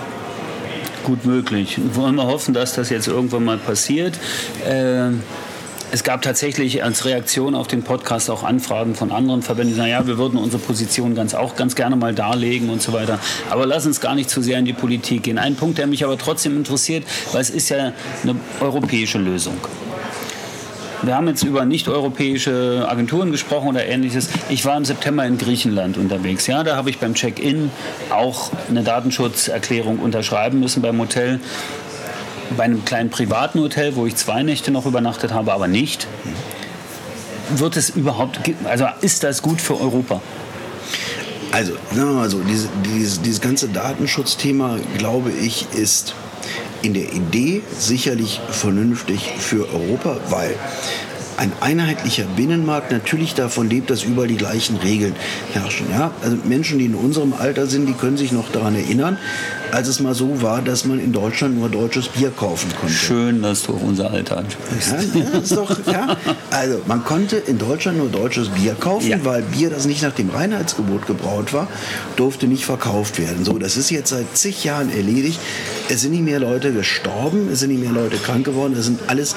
gut 1.03 1.25
möglich. 1.25 1.77
Wollen 1.93 2.15
wir 2.15 2.27
hoffen, 2.27 2.53
dass 2.53 2.73
das 2.73 2.89
jetzt 2.89 3.07
irgendwann 3.07 3.43
mal 3.43 3.57
passiert. 3.57 4.17
Äh, 4.65 5.09
es 5.91 6.03
gab 6.03 6.21
tatsächlich 6.21 6.83
als 6.83 7.05
Reaktion 7.05 7.53
auf 7.53 7.67
den 7.67 7.83
Podcast 7.83 8.29
auch 8.29 8.43
Anfragen 8.43 8.95
von 8.95 9.11
anderen 9.11 9.41
Verbänden, 9.41 9.73
die 9.73 9.77
sagen, 9.77 9.91
ja, 9.91 10.07
wir 10.07 10.17
würden 10.17 10.39
unsere 10.39 10.61
Position 10.61 11.15
ganz 11.15 11.33
auch 11.33 11.55
ganz 11.55 11.75
gerne 11.75 11.97
mal 11.97 12.15
darlegen 12.15 12.69
und 12.69 12.81
so 12.81 12.93
weiter. 12.93 13.19
Aber 13.49 13.65
lass 13.65 13.85
uns 13.85 13.99
gar 13.99 14.15
nicht 14.15 14.29
zu 14.29 14.41
sehr 14.41 14.57
in 14.57 14.65
die 14.65 14.73
Politik 14.73 15.23
gehen. 15.23 15.37
Ein 15.37 15.55
Punkt, 15.55 15.77
der 15.77 15.87
mich 15.87 16.05
aber 16.05 16.17
trotzdem 16.17 16.55
interessiert, 16.55 17.03
weil 17.33 17.41
es 17.41 17.49
ist 17.49 17.69
ja 17.69 17.91
eine 18.23 18.35
europäische 18.61 19.17
Lösung. 19.17 19.55
Wir 21.03 21.15
haben 21.15 21.27
jetzt 21.27 21.43
über 21.43 21.65
nicht-europäische 21.65 22.85
Agenturen 22.87 23.31
gesprochen 23.31 23.69
oder 23.69 23.85
ähnliches. 23.85 24.29
Ich 24.49 24.65
war 24.65 24.77
im 24.77 24.85
September 24.85 25.25
in 25.25 25.39
Griechenland 25.39 25.97
unterwegs. 25.97 26.45
Ja, 26.45 26.63
da 26.63 26.75
habe 26.75 26.91
ich 26.91 26.99
beim 26.99 27.15
Check-in 27.15 27.71
auch 28.11 28.51
eine 28.69 28.83
Datenschutzerklärung 28.83 29.97
unterschreiben 29.97 30.59
müssen 30.59 30.81
beim 30.83 30.99
Hotel. 30.99 31.39
Bei 32.57 32.63
einem 32.63 32.83
kleinen 32.85 33.09
privaten 33.09 33.59
Hotel, 33.59 33.95
wo 33.95 34.05
ich 34.05 34.15
zwei 34.15 34.43
Nächte 34.43 34.71
noch 34.71 34.85
übernachtet 34.85 35.33
habe, 35.33 35.53
aber 35.53 35.67
nicht. 35.67 36.07
Wird 37.55 37.77
es 37.77 37.89
überhaupt, 37.89 38.39
also 38.65 38.85
ist 39.01 39.23
das 39.23 39.41
gut 39.41 39.61
für 39.61 39.79
Europa? 39.79 40.21
Also, 41.51 41.73
sagen 41.93 42.09
wir 42.09 42.15
mal 42.15 42.29
so, 42.29 42.39
diese, 42.39 42.69
dieses, 42.85 43.21
dieses 43.21 43.41
ganze 43.41 43.67
Datenschutzthema, 43.67 44.77
glaube 44.97 45.31
ich, 45.31 45.67
ist 45.73 46.15
in 46.81 46.93
der 46.93 47.11
Idee 47.13 47.61
sicherlich 47.77 48.39
vernünftig 48.49 49.33
für 49.37 49.67
Europa, 49.73 50.17
weil 50.29 50.55
ein 51.37 51.51
einheitlicher 51.59 52.25
Binnenmarkt 52.35 52.91
natürlich 52.91 53.33
davon 53.33 53.69
lebt, 53.69 53.89
dass 53.89 54.03
überall 54.03 54.27
die 54.27 54.37
gleichen 54.37 54.77
Regeln 54.77 55.15
herrschen. 55.53 55.87
Ja? 55.91 56.11
Also 56.21 56.37
Menschen, 56.45 56.79
die 56.79 56.85
in 56.85 56.95
unserem 56.95 57.33
Alter 57.33 57.67
sind, 57.67 57.87
die 57.87 57.93
können 57.93 58.17
sich 58.17 58.31
noch 58.31 58.51
daran 58.51 58.75
erinnern, 58.75 59.17
als 59.71 59.87
es 59.87 59.99
mal 59.99 60.13
so 60.13 60.41
war, 60.41 60.61
dass 60.61 60.85
man 60.85 60.99
in 60.99 61.11
Deutschland 61.11 61.57
nur 61.57 61.69
deutsches 61.69 62.07
Bier 62.09 62.31
kaufen 62.31 62.71
konnte. 62.79 62.93
Schön, 62.93 63.41
dass 63.41 63.63
du 63.63 63.73
auf 63.73 63.83
unser 63.83 64.11
Alter 64.11 64.37
ansprichst. 64.37 64.91
Ja, 64.91 65.21
ja, 65.21 65.39
ist 65.39 65.55
doch, 65.55 65.87
ja. 65.87 66.17
Also 66.49 66.81
man 66.87 67.03
konnte 67.03 67.37
in 67.37 67.57
Deutschland 67.57 67.97
nur 67.97 68.09
deutsches 68.09 68.49
Bier 68.49 68.75
kaufen, 68.75 69.09
ja. 69.09 69.17
weil 69.23 69.41
Bier, 69.41 69.69
das 69.69 69.85
nicht 69.85 70.01
nach 70.01 70.13
dem 70.13 70.29
Reinheitsgebot 70.29 71.07
gebraut 71.07 71.53
war, 71.53 71.67
durfte 72.15 72.47
nicht 72.47 72.65
verkauft 72.65 73.19
werden. 73.19 73.45
So, 73.45 73.57
das 73.57 73.77
ist 73.77 73.89
jetzt 73.89 74.09
seit 74.09 74.37
zig 74.37 74.63
Jahren 74.63 74.91
erledigt. 74.91 75.39
Es 75.89 76.01
sind 76.01 76.11
nicht 76.11 76.23
mehr 76.23 76.39
Leute 76.39 76.73
gestorben, 76.73 77.49
es 77.51 77.59
sind 77.59 77.69
nicht 77.69 77.81
mehr 77.81 77.91
Leute 77.91 78.17
krank 78.17 78.45
geworden, 78.45 78.75
es 78.77 78.85
sind 78.85 78.99
alles, 79.07 79.35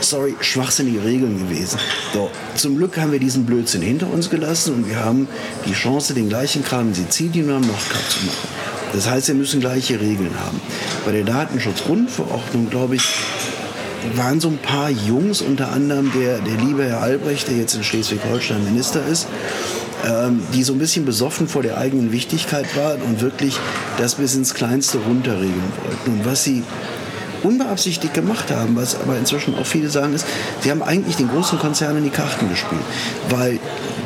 sorry, 0.00 0.34
schwachsinnige 0.40 1.04
Regeln 1.04 1.38
gewesen. 1.38 1.78
So, 2.12 2.30
zum 2.54 2.76
Glück 2.76 2.96
haben 2.98 3.12
wir 3.12 3.20
diesen 3.20 3.46
Blödsinn 3.46 3.82
hinter 3.82 4.10
uns 4.12 4.30
gelassen 4.30 4.74
und 4.74 4.88
wir 4.88 5.04
haben 5.04 5.28
die 5.66 5.72
Chance, 5.72 6.14
den 6.14 6.28
gleichen 6.28 6.64
Kram 6.64 6.88
in 6.88 6.94
Sizilien 6.94 7.48
und 7.48 7.56
am 7.56 7.66
Nordkap 7.66 8.10
zu 8.10 8.24
machen. 8.26 8.77
Das 8.92 9.08
heißt, 9.08 9.28
wir 9.28 9.34
müssen 9.34 9.60
gleiche 9.60 10.00
Regeln 10.00 10.32
haben. 10.38 10.60
Bei 11.04 11.12
der 11.12 11.24
Datenschutzgrundverordnung, 11.24 12.70
glaube 12.70 12.96
ich, 12.96 13.02
waren 14.14 14.40
so 14.40 14.48
ein 14.48 14.58
paar 14.58 14.90
Jungs, 14.90 15.42
unter 15.42 15.72
anderem 15.72 16.10
der, 16.12 16.38
der 16.38 16.56
liebe 16.56 16.84
Herr 16.84 17.02
Albrecht, 17.02 17.48
der 17.48 17.56
jetzt 17.56 17.74
in 17.74 17.84
Schleswig-Holstein 17.84 18.64
Minister 18.64 19.04
ist, 19.06 19.26
ähm, 20.06 20.40
die 20.54 20.62
so 20.62 20.72
ein 20.72 20.78
bisschen 20.78 21.04
besoffen 21.04 21.48
vor 21.48 21.62
der 21.62 21.78
eigenen 21.78 22.12
Wichtigkeit 22.12 22.76
waren 22.76 23.02
und 23.02 23.20
wirklich 23.20 23.58
das 23.98 24.14
bis 24.14 24.34
ins 24.34 24.54
Kleinste 24.54 24.98
runterregeln 24.98 25.72
wollten. 25.84 26.20
Und 26.20 26.26
was 26.26 26.44
sie 26.44 26.62
unbeabsichtigt 27.42 28.14
gemacht 28.14 28.50
haben, 28.50 28.76
was 28.76 29.00
aber 29.00 29.16
inzwischen 29.16 29.54
auch 29.56 29.66
viele 29.66 29.88
sagen, 29.88 30.14
ist, 30.14 30.26
sie 30.60 30.70
haben 30.70 30.82
eigentlich 30.82 31.16
den 31.16 31.28
großen 31.28 31.58
Konzernen 31.58 32.04
die 32.04 32.10
Karten 32.10 32.48
gespielt. 32.48 32.82
Weil 33.30 33.58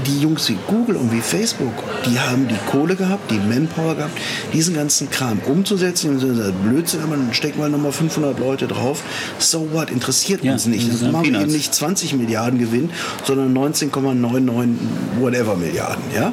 die 0.07 0.21
Jungs 0.21 0.49
wie 0.49 0.59
Google 0.67 0.97
und 0.97 1.13
wie 1.13 1.21
Facebook, 1.21 1.73
die 2.07 2.19
haben 2.19 2.49
die 2.49 2.59
Kohle 2.71 2.97
gehabt, 2.97 3.31
die 3.31 3.39
Manpower 3.39 3.95
gehabt, 3.95 4.19
diesen 4.53 4.75
ganzen 4.75 5.11
Kram 5.11 5.39
umzusetzen. 5.47 6.11
Und 6.11 6.21
gesagt, 6.21 6.63
Blödsinn, 6.63 7.03
aber 7.03 7.17
dann 7.17 7.33
stecken 7.33 7.61
wir 7.61 7.69
nochmal 7.69 7.93
500 7.93 8.39
Leute 8.39 8.67
drauf. 8.67 9.03
So 9.39 9.73
what, 9.73 9.91
interessiert 9.91 10.43
ja, 10.43 10.53
uns 10.53 10.67
nicht. 10.67 11.03
Dann 11.03 11.13
machen 11.13 11.33
wir 11.33 11.41
eben 11.41 11.53
nicht 11.53 11.75
20 11.75 12.15
Milliarden 12.15 12.59
Gewinn, 12.59 12.91
sondern 13.25 13.57
19,99 13.57 14.75
whatever 15.21 15.57
Milliarden. 15.57 16.03
Ja? 16.15 16.33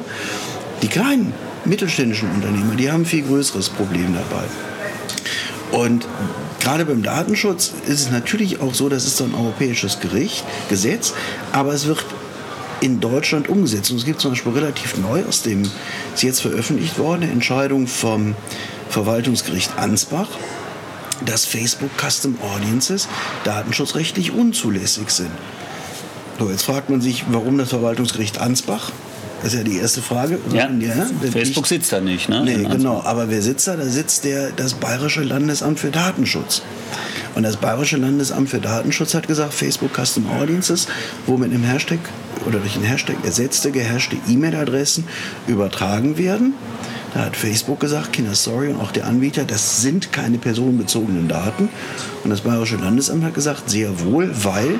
Die 0.82 0.88
kleinen 0.88 1.32
mittelständischen 1.64 2.30
Unternehmer, 2.30 2.74
die 2.74 2.90
haben 2.90 3.02
ein 3.02 3.06
viel 3.06 3.22
größeres 3.22 3.68
Problem 3.68 4.14
dabei. 4.14 4.44
Und 5.72 6.06
gerade 6.60 6.84
beim 6.84 7.02
Datenschutz 7.02 7.72
ist 7.86 8.00
es 8.00 8.10
natürlich 8.10 8.60
auch 8.60 8.74
so, 8.74 8.88
das 8.88 9.04
ist 9.04 9.16
so 9.16 9.24
ein 9.24 9.34
europäisches 9.34 10.00
Gericht, 10.00 10.44
Gesetz, 10.68 11.14
aber 11.52 11.72
es 11.72 11.86
wird 11.86 12.04
in 12.80 13.00
Deutschland 13.00 13.48
umgesetzt. 13.48 13.90
Und 13.90 13.98
es 13.98 14.04
gibt 14.04 14.20
zum 14.20 14.32
Beispiel 14.32 14.52
relativ 14.52 14.96
neu 14.98 15.24
aus 15.24 15.42
dem, 15.42 15.62
ist 16.14 16.22
jetzt 16.22 16.40
veröffentlicht 16.40 16.98
worden, 16.98 17.22
eine 17.22 17.32
Entscheidung 17.32 17.86
vom 17.86 18.34
Verwaltungsgericht 18.88 19.78
Ansbach, 19.78 20.28
dass 21.24 21.44
Facebook 21.44 21.90
Custom 21.98 22.38
Audiences 22.40 23.08
datenschutzrechtlich 23.44 24.32
unzulässig 24.32 25.10
sind. 25.10 25.30
So, 26.38 26.50
jetzt 26.50 26.62
fragt 26.62 26.88
man 26.88 27.02
sich, 27.02 27.24
warum 27.28 27.58
das 27.58 27.68
Verwaltungsgericht 27.68 28.38
Ansbach 28.38 28.90
das 29.42 29.54
ist 29.54 29.58
ja 29.58 29.64
die 29.64 29.78
erste 29.78 30.02
Frage. 30.02 30.38
Ja, 30.52 30.70
ja 30.70 31.06
Facebook 31.32 31.66
sitzt 31.66 31.92
da 31.92 32.00
nicht, 32.00 32.28
ne? 32.28 32.42
Nee, 32.44 32.64
genau. 32.64 33.02
Aber 33.04 33.30
wer 33.30 33.40
sitzt 33.40 33.66
da? 33.68 33.76
Da 33.76 33.84
sitzt 33.84 34.24
der, 34.24 34.50
das 34.50 34.74
Bayerische 34.74 35.22
Landesamt 35.22 35.80
für 35.80 35.90
Datenschutz. 35.90 36.62
Und 37.34 37.44
das 37.44 37.56
Bayerische 37.56 37.96
Landesamt 37.96 38.50
für 38.50 38.58
Datenschutz 38.58 39.14
hat 39.14 39.28
gesagt, 39.28 39.54
Facebook 39.54 39.92
Custom 39.94 40.26
Audiences, 40.30 40.88
wo 41.26 41.36
mit 41.36 41.52
einem 41.52 41.64
Hashtag 41.64 42.00
oder 42.46 42.58
durch 42.58 42.76
einen 42.76 42.84
Hashtag 42.84 43.16
ersetzte, 43.24 43.70
gehashte 43.70 44.16
E-Mail-Adressen 44.28 45.04
übertragen 45.46 46.18
werden. 46.18 46.54
Da 47.14 47.24
hat 47.24 47.36
Facebook 47.36 47.80
gesagt, 47.80 48.12
Kinder, 48.12 48.34
sorry, 48.34 48.68
und 48.68 48.80
auch 48.80 48.92
der 48.92 49.06
Anbieter, 49.06 49.44
das 49.44 49.82
sind 49.82 50.12
keine 50.12 50.38
personenbezogenen 50.38 51.26
Daten. 51.26 51.68
Und 52.22 52.30
das 52.30 52.42
Bayerische 52.42 52.76
Landesamt 52.76 53.24
hat 53.24 53.34
gesagt, 53.34 53.68
sehr 53.68 54.00
wohl, 54.00 54.30
weil 54.44 54.78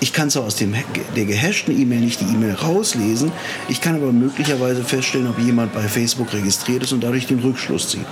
ich 0.00 0.12
kann 0.12 0.30
zwar 0.30 0.44
aus 0.44 0.56
dem, 0.56 0.74
der 1.16 1.24
gehashten 1.24 1.76
E-Mail 1.78 2.00
nicht 2.00 2.20
die 2.20 2.26
E-Mail 2.26 2.54
rauslesen, 2.54 3.32
ich 3.68 3.80
kann 3.80 3.96
aber 3.96 4.12
möglicherweise 4.12 4.84
feststellen, 4.84 5.26
ob 5.26 5.38
jemand 5.38 5.72
bei 5.72 5.82
Facebook 5.88 6.32
registriert 6.32 6.82
ist 6.82 6.92
und 6.92 7.02
dadurch 7.02 7.26
den 7.26 7.40
Rückschluss 7.40 7.88
zieht. 7.88 8.06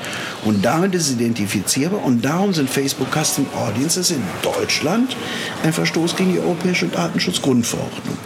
Und 0.45 0.65
damit 0.65 0.95
ist 0.95 1.09
es 1.09 1.12
identifizierbar 1.12 2.03
und 2.03 2.25
darum 2.25 2.53
sind 2.53 2.69
Facebook 2.69 3.09
Custom 3.12 3.47
Audiences 3.55 4.11
in 4.11 4.23
Deutschland 4.43 5.17
ein 5.62 5.73
Verstoß 5.73 6.17
gegen 6.17 6.33
die 6.33 6.41
Europäische 6.41 6.87
Datenschutzgrundverordnung. 6.87 8.17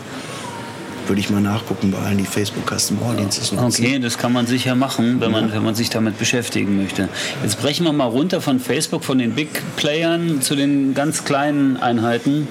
Würde 1.14 1.21
ich 1.21 1.30
mal 1.30 1.40
nachgucken 1.40 1.92
bei 1.92 1.99
allen, 1.99 2.18
die 2.18 2.25
Facebook 2.25 2.68
Custom 2.68 3.00
Audiences 3.00 3.52
nutzen. 3.52 3.85
Okay, 3.85 4.00
das 4.00 4.18
kann 4.18 4.33
man 4.33 4.49
sicher 4.49 4.75
machen, 4.75 5.21
wenn 5.21 5.30
man, 5.30 5.52
wenn 5.52 5.62
man 5.62 5.76
sich 5.76 5.88
damit 5.88 6.18
beschäftigen 6.18 6.76
möchte. 6.76 7.09
Jetzt 7.40 7.61
brechen 7.61 7.85
wir 7.87 7.92
mal 7.92 8.06
runter 8.06 8.40
von 8.40 8.59
Facebook, 8.59 9.04
von 9.04 9.18
den 9.18 9.30
Big 9.30 9.62
Playern 9.76 10.42
zu 10.42 10.56
den 10.56 10.92
ganz 10.92 11.25
kleinen 11.25 11.76
Einheiten, 11.76 12.49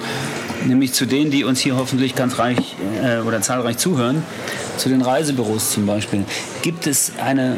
nämlich 0.65 0.93
zu 0.93 1.05
denen, 1.05 1.29
die 1.29 1.43
uns 1.43 1.59
hier 1.59 1.75
hoffentlich 1.75 2.15
ganz 2.15 2.39
reich 2.39 2.77
äh, 3.03 3.17
oder 3.19 3.41
zahlreich 3.41 3.79
zuhören, 3.79 4.23
zu 4.77 4.87
den 4.87 5.01
Reisebüros 5.01 5.73
zum 5.73 5.85
Beispiel. 5.85 6.23
Gibt 6.61 6.87
es 6.87 7.11
eine 7.21 7.57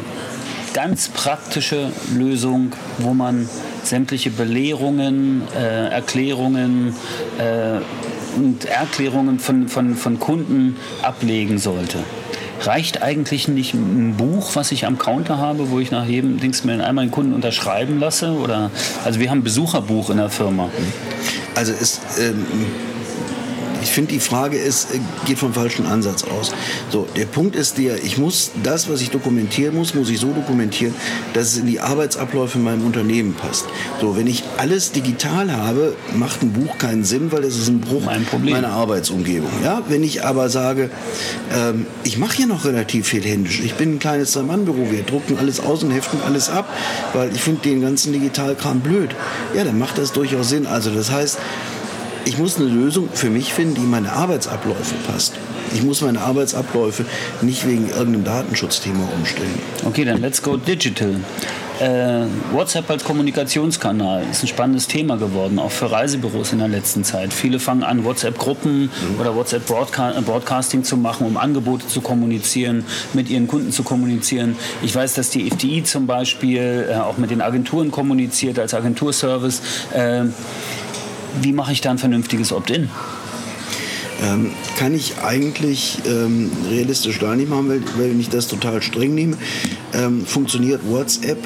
ganz 0.74 1.08
praktische 1.10 1.92
Lösung, 2.16 2.72
wo 2.98 3.14
man 3.14 3.48
sämtliche 3.84 4.30
Belehrungen, 4.30 5.42
äh, 5.56 5.86
Erklärungen 5.88 6.96
äh, 7.38 7.78
und 8.36 8.66
Erklärungen 8.66 9.38
von, 9.38 9.68
von, 9.68 9.96
von 9.96 10.20
Kunden 10.20 10.76
ablegen 11.02 11.58
sollte. 11.58 11.98
Reicht 12.62 13.02
eigentlich 13.02 13.48
nicht 13.48 13.74
ein 13.74 14.14
Buch, 14.16 14.54
was 14.54 14.72
ich 14.72 14.86
am 14.86 14.98
Counter 14.98 15.38
habe, 15.38 15.70
wo 15.70 15.78
ich 15.78 15.90
nach 15.90 16.06
jedem 16.06 16.38
Dings 16.40 16.64
mir 16.64 16.84
einmal 16.84 17.02
einen 17.02 17.10
Kunden 17.10 17.32
unterschreiben 17.34 17.98
lasse? 17.98 18.32
Oder, 18.32 18.70
also 19.04 19.20
wir 19.20 19.30
haben 19.30 19.40
ein 19.40 19.44
Besucherbuch 19.44 20.10
in 20.10 20.16
der 20.16 20.30
Firma. 20.30 20.70
Also 21.54 21.72
ist, 21.72 22.00
ähm, 22.18 22.46
ich 23.86 23.92
finde, 23.92 24.12
die 24.12 24.20
Frage 24.20 24.58
ist, 24.58 24.92
äh, 24.92 24.98
geht 25.26 25.38
vom 25.38 25.54
falschen 25.54 25.86
Ansatz 25.86 26.24
aus. 26.24 26.52
So, 26.90 27.06
der 27.16 27.26
Punkt 27.26 27.54
ist 27.54 27.78
der, 27.78 28.02
ich 28.02 28.18
muss 28.18 28.50
das, 28.64 28.88
was 28.88 29.00
ich 29.00 29.10
dokumentieren 29.10 29.76
muss, 29.76 29.94
muss 29.94 30.10
ich 30.10 30.18
so 30.18 30.32
dokumentieren, 30.32 30.92
dass 31.34 31.52
es 31.52 31.58
in 31.58 31.66
die 31.66 31.78
Arbeitsabläufe 31.78 32.58
in 32.58 32.64
meinem 32.64 32.84
Unternehmen 32.84 33.34
passt. 33.34 33.66
So, 34.00 34.16
wenn 34.16 34.26
ich 34.26 34.42
alles 34.56 34.90
digital 34.90 35.52
habe, 35.52 35.94
macht 36.16 36.42
ein 36.42 36.52
Buch 36.52 36.78
keinen 36.78 37.04
Sinn, 37.04 37.30
weil 37.30 37.44
es 37.44 37.56
ist 37.56 37.68
ein 37.68 37.80
Bruch 37.80 38.02
meiner 38.42 38.70
Arbeitsumgebung. 38.70 39.50
Ja? 39.62 39.82
Wenn 39.88 40.02
ich 40.02 40.24
aber 40.24 40.48
sage, 40.48 40.90
ähm, 41.54 41.86
ich 42.02 42.18
mache 42.18 42.38
hier 42.38 42.48
noch 42.48 42.64
relativ 42.64 43.06
viel 43.06 43.22
händisch, 43.22 43.60
ich 43.60 43.74
bin 43.74 43.94
ein 43.94 43.98
kleines 44.00 44.32
Zwei-Mann-Büro, 44.32 44.90
wir 44.90 45.04
drucken 45.04 45.38
alles 45.38 45.60
aus 45.60 45.84
und 45.84 45.92
heften 45.92 46.18
alles 46.26 46.50
ab, 46.50 46.68
weil 47.12 47.32
ich 47.32 47.40
finde 47.40 47.62
den 47.62 47.82
ganzen 47.82 48.12
Digitalkram 48.12 48.80
blöd. 48.80 49.14
Ja, 49.54 49.62
dann 49.62 49.78
macht 49.78 49.96
das 49.96 50.10
durchaus 50.10 50.48
Sinn. 50.48 50.66
Also 50.66 50.90
das 50.90 51.12
heißt, 51.12 51.38
ich 52.26 52.38
muss 52.38 52.56
eine 52.58 52.66
Lösung 52.66 53.08
für 53.12 53.30
mich 53.30 53.54
finden, 53.54 53.76
die 53.76 53.80
in 53.82 53.90
meine 53.90 54.12
Arbeitsabläufe 54.12 54.94
passt. 55.06 55.34
Ich 55.72 55.82
muss 55.82 56.00
meine 56.00 56.20
Arbeitsabläufe 56.20 57.04
nicht 57.40 57.66
wegen 57.66 57.88
irgendeinem 57.88 58.24
Datenschutzthema 58.24 59.08
umstellen. 59.16 59.58
Okay, 59.84 60.04
dann 60.04 60.20
let's 60.20 60.42
go 60.42 60.56
digital. 60.56 61.20
Äh, 61.78 62.24
WhatsApp 62.52 62.88
als 62.90 63.04
Kommunikationskanal 63.04 64.24
ist 64.30 64.42
ein 64.42 64.46
spannendes 64.46 64.88
Thema 64.88 65.16
geworden, 65.18 65.58
auch 65.58 65.70
für 65.70 65.92
Reisebüros 65.92 66.52
in 66.52 66.58
der 66.58 66.68
letzten 66.68 67.04
Zeit. 67.04 67.34
Viele 67.34 67.60
fangen 67.60 67.84
an, 67.84 68.04
WhatsApp-Gruppen 68.04 68.84
mhm. 68.84 69.20
oder 69.20 69.36
WhatsApp-Broadcasting 69.36 70.84
zu 70.84 70.96
machen, 70.96 71.26
um 71.26 71.36
Angebote 71.36 71.86
zu 71.86 72.00
kommunizieren, 72.00 72.84
mit 73.12 73.28
ihren 73.28 73.46
Kunden 73.46 73.72
zu 73.72 73.82
kommunizieren. 73.82 74.56
Ich 74.82 74.94
weiß, 74.94 75.14
dass 75.14 75.28
die 75.28 75.50
FDI 75.50 75.84
zum 75.84 76.06
Beispiel 76.06 76.88
äh, 76.90 76.94
auch 76.94 77.18
mit 77.18 77.30
den 77.30 77.42
Agenturen 77.42 77.90
kommuniziert 77.90 78.58
als 78.58 78.72
Agenturservice. 78.72 79.60
Äh, 79.92 80.24
wie 81.42 81.52
mache 81.52 81.72
ich 81.72 81.80
da 81.80 81.90
ein 81.90 81.98
vernünftiges 81.98 82.52
Opt-in? 82.52 82.88
Ähm, 84.22 84.52
kann 84.78 84.94
ich 84.94 85.18
eigentlich 85.18 85.98
ähm, 86.06 86.50
realistisch 86.70 87.18
gar 87.18 87.36
nicht 87.36 87.50
machen, 87.50 87.68
weil, 87.68 87.82
weil 87.98 88.18
ich 88.18 88.30
das 88.30 88.48
total 88.48 88.80
streng 88.80 89.14
nehme. 89.14 89.36
Ähm, 89.92 90.24
funktioniert 90.24 90.80
WhatsApp 90.88 91.38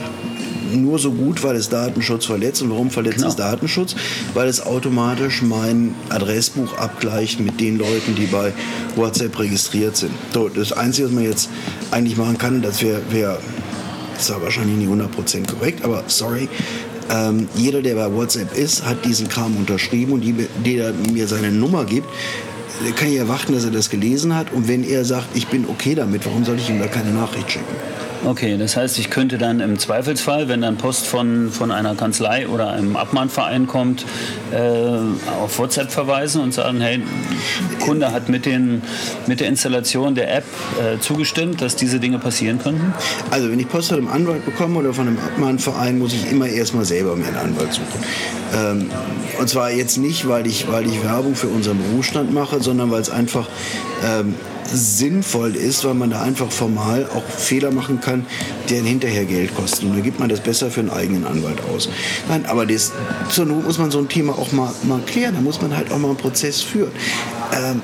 nur 0.77 0.99
so 0.99 1.13
gut, 1.13 1.43
weil 1.43 1.57
es 1.57 1.69
Datenschutz 1.69 2.27
verletzt. 2.27 2.63
Und 2.63 2.71
warum 2.71 2.91
verletzt 2.91 3.19
genau. 3.19 3.29
es 3.29 3.37
Datenschutz? 3.37 3.97
Weil 4.35 4.49
es 4.49 4.65
automatisch 4.65 5.43
mein 5.43 5.95
Adressbuch 6.09 6.77
abgleicht 6.79 7.41
mit 7.41 7.61
den 7.61 7.79
Leuten, 7.79 8.15
die 8.15 8.27
bei 8.27 8.53
WhatsApp 8.97 9.39
registriert 9.39 9.97
sind. 9.97 10.13
So, 10.33 10.49
das 10.49 10.73
Einzige, 10.73 11.09
was 11.09 11.15
man 11.15 11.25
jetzt 11.25 11.49
eigentlich 11.91 12.17
machen 12.17 12.39
kann, 12.39 12.63
das 12.63 12.83
wäre 12.83 13.03
wär, 13.11 13.39
ist 14.19 14.31
wahrscheinlich 14.41 14.77
nicht 14.77 14.89
100% 14.89 15.47
korrekt, 15.47 15.85
aber 15.85 16.05
sorry, 16.07 16.49
ähm, 17.11 17.49
jeder, 17.55 17.83
der 17.83 17.95
bei 17.95 18.13
WhatsApp 18.15 18.57
ist, 18.57 18.85
hat 18.85 19.05
diesen 19.05 19.29
Kram 19.29 19.57
unterschrieben 19.57 20.13
und 20.13 20.21
die, 20.23 20.35
der 20.65 20.93
mir 20.93 21.27
seine 21.27 21.51
Nummer 21.51 21.85
gibt, 21.85 22.09
kann 22.97 23.09
ich 23.09 23.17
erwarten, 23.17 23.53
dass 23.53 23.65
er 23.65 23.71
das 23.71 23.91
gelesen 23.91 24.35
hat. 24.35 24.53
Und 24.53 24.69
wenn 24.69 24.85
er 24.85 25.05
sagt, 25.05 25.29
ich 25.35 25.49
bin 25.49 25.67
okay 25.69 25.95
damit, 25.95 26.25
warum 26.25 26.45
soll 26.45 26.57
ich 26.57 26.71
ihm 26.71 26.79
da 26.79 26.87
keine 26.87 27.11
Nachricht 27.11 27.51
schicken? 27.51 27.77
Okay, 28.23 28.59
das 28.59 28.77
heißt, 28.77 28.99
ich 28.99 29.09
könnte 29.09 29.39
dann 29.39 29.61
im 29.61 29.79
Zweifelsfall, 29.79 30.49
wenn 30.49 30.61
dann 30.61 30.77
Post 30.77 31.07
von, 31.07 31.51
von 31.51 31.71
einer 31.71 31.95
Kanzlei 31.95 32.47
oder 32.49 32.69
einem 32.69 32.97
Abmahnverein 32.97 33.67
kommt, 33.67 34.05
äh, 34.53 34.59
auf 35.43 35.59
WhatsApp 35.59 35.91
verweisen 35.91 36.43
und 36.43 36.53
sagen, 36.53 36.83
hey, 36.83 37.03
Kunde 37.81 38.13
hat 38.13 38.29
mit, 38.29 38.45
den, 38.45 38.83
mit 39.27 39.41
der 39.41 39.49
Installation 39.49 40.15
der 40.15 40.37
App 40.37 40.45
äh, 40.79 40.99
zugestimmt, 40.99 41.63
dass 41.63 41.77
diese 41.77 41.99
Dinge 41.99 42.19
passieren 42.19 42.59
könnten? 42.59 42.93
Also 43.31 43.51
wenn 43.51 43.59
ich 43.59 43.69
Post 43.69 43.89
von 43.89 43.99
einem 43.99 44.09
Anwalt 44.09 44.45
bekomme 44.45 44.81
oder 44.81 44.93
von 44.93 45.07
einem 45.07 45.19
Abmahnverein, 45.19 45.99
muss 45.99 46.13
ich 46.13 46.31
immer 46.31 46.47
erstmal 46.47 46.85
selber 46.85 47.17
mir 47.17 47.29
einen 47.29 47.37
Anwalt 47.37 47.73
suchen. 47.73 48.05
Ähm, 48.55 48.91
und 49.39 49.49
zwar 49.49 49.71
jetzt 49.71 49.97
nicht, 49.97 50.29
weil 50.29 50.47
ich, 50.47 50.71
weil 50.71 50.87
ich 50.87 51.03
Werbung 51.03 51.35
für 51.35 51.49
unseren 51.49 51.79
Berufsstand 51.79 52.35
mache, 52.35 52.61
sondern 52.63 52.91
weil 52.91 53.01
es 53.01 53.09
einfach 53.09 53.49
ähm, 54.05 54.35
sinnvoll 54.73 55.57
ist, 55.57 55.85
weil 55.85 55.95
man 55.95 56.11
da 56.11 56.23
einfach 56.23 56.51
formal 56.51 57.09
auch 57.15 57.25
Fehler 57.25 57.71
machen 57.71 58.01
kann, 58.01 58.27
die 58.69 58.77
dann 58.77 58.85
hinterher 58.85 59.25
Geld 59.25 59.55
kosten. 59.55 59.87
Und 59.87 59.95
dann 59.95 60.03
gibt 60.03 60.21
man 60.21 60.29
das 60.29 60.41
besser 60.41 60.71
für 60.71 60.81
einen 60.81 60.91
eigenen 60.91 61.27
Anwalt 61.27 61.59
aus. 61.73 61.89
Nein, 62.29 62.47
aber 62.47 62.67
das, 62.67 62.93
zur 63.31 63.47
Not 63.47 63.65
muss 63.65 63.79
man 63.79 63.91
so 63.91 63.99
ein 63.99 64.09
Thema 64.09 64.33
auch 64.33 64.53
mal, 64.53 64.73
mal 64.85 65.01
klären. 65.01 65.35
Da 65.35 65.41
muss 65.41 65.61
man 65.61 65.77
halt 65.77 65.91
auch 65.93 65.99
mal 65.99 66.09
einen 66.09 66.17
Prozess 66.17 66.61
führen. 66.61 66.93
Ähm, 67.53 67.83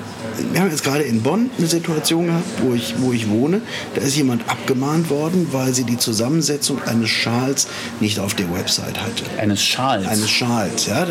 wir 0.51 0.61
haben 0.61 0.69
jetzt 0.69 0.83
gerade 0.83 1.03
in 1.03 1.23
Bonn 1.23 1.49
eine 1.57 1.67
Situation 1.67 2.27
gehabt, 2.27 2.45
wo 2.61 2.73
ich, 2.73 2.95
wo 2.99 3.11
ich 3.11 3.29
wohne. 3.29 3.61
Da 3.95 4.01
ist 4.01 4.15
jemand 4.15 4.47
abgemahnt 4.49 5.09
worden, 5.09 5.47
weil 5.51 5.73
sie 5.73 5.83
die 5.83 5.97
Zusammensetzung 5.97 6.81
eines 6.83 7.09
Schals 7.09 7.67
nicht 7.99 8.19
auf 8.19 8.33
der 8.35 8.53
Website 8.53 8.99
hatte. 9.01 9.23
Eines 9.39 9.61
Schals? 9.61 10.07
Eines 10.07 10.29
Schals, 10.29 10.85
ja. 10.85 11.05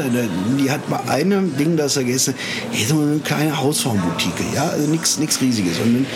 Die 0.59 0.71
hat 0.71 0.89
bei 0.89 1.01
einem 1.09 1.57
Ding 1.57 1.77
das 1.77 1.95
vergessen, 1.95 2.35
hier 2.71 2.87
so 2.87 3.01
eine 3.01 3.19
kleine 3.19 3.61
Hausfrauenboutique, 3.61 4.55
ja, 4.55 4.69
also 4.69 4.89
nichts 4.89 5.19
Riesiges. 5.41 5.56
Und 5.63 6.07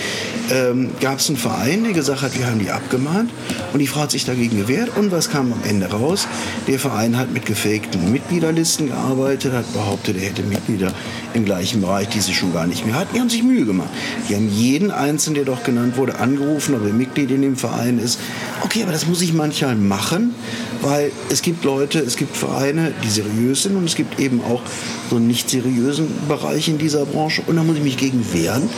dann 0.50 0.70
ähm, 0.70 0.90
gab 1.00 1.18
es 1.18 1.28
einen 1.28 1.36
Verein, 1.36 1.84
der 1.84 1.92
gesagt 1.92 2.22
hat, 2.22 2.38
wir 2.38 2.46
haben 2.46 2.58
die 2.58 2.70
abgemahnt 2.70 3.30
und 3.72 3.78
die 3.78 3.86
Frau 3.86 4.00
hat 4.00 4.10
sich 4.10 4.24
dagegen 4.24 4.58
gewehrt 4.58 4.96
und 4.96 5.12
was 5.12 5.30
kam 5.30 5.52
am 5.52 5.62
Ende 5.68 5.86
raus? 5.86 6.26
Der 6.66 6.78
Verein 6.78 7.16
hat 7.16 7.32
mit 7.32 7.46
gefakten 7.46 8.12
Mitgliederlisten 8.12 8.88
gearbeitet, 8.88 9.52
hat 9.52 9.72
behauptet, 9.72 10.16
er 10.16 10.28
hätte 10.28 10.42
Mitglieder 10.42 10.92
im 11.34 11.44
gleichen 11.44 11.80
Bereich, 11.80 12.08
die 12.08 12.20
sie 12.20 12.34
schon 12.34 12.52
gar 12.52 12.66
nicht 12.66 12.84
mehr 12.84 12.94
hatten. 12.94 13.14
Die 13.14 13.20
haben 13.20 13.30
sich 13.30 13.42
Mühe 13.42 13.64
gemacht. 13.64 13.90
Die 14.28 14.34
haben 14.34 14.48
jeden 14.48 14.90
Einzelnen, 14.90 15.36
der 15.36 15.44
doch 15.44 15.62
genannt 15.62 15.96
wurde, 15.96 16.18
angerufen, 16.18 16.74
ob 16.74 16.84
er 16.84 16.92
Mitglied 16.92 17.30
in 17.30 17.42
dem 17.42 17.56
Verein 17.56 17.98
ist. 17.98 18.18
Okay, 18.62 18.82
aber 18.82 18.92
das 18.92 19.06
muss 19.06 19.22
ich 19.22 19.32
manchmal 19.32 19.76
machen, 19.76 20.34
weil 20.82 21.12
es 21.30 21.42
gibt 21.42 21.64
Leute, 21.64 21.98
es 21.98 22.16
gibt 22.16 22.36
Vereine, 22.36 22.92
die 23.04 23.08
seriös 23.08 23.62
sind 23.62 23.76
und 23.76 23.84
es 23.84 23.94
gibt 23.94 24.18
eben 24.18 24.42
auch 24.42 24.62
so 25.08 25.16
einen 25.16 25.26
nicht 25.26 25.50
seriösen 25.50 26.08
Bereich 26.28 26.68
in 26.68 26.78
dieser 26.78 27.04
Branche 27.04 27.42
und 27.46 27.56
da 27.56 27.62
muss 27.62 27.76
ich 27.76 27.82
mich 27.82 27.96
gegen 27.96 28.24
wehren 28.32 28.68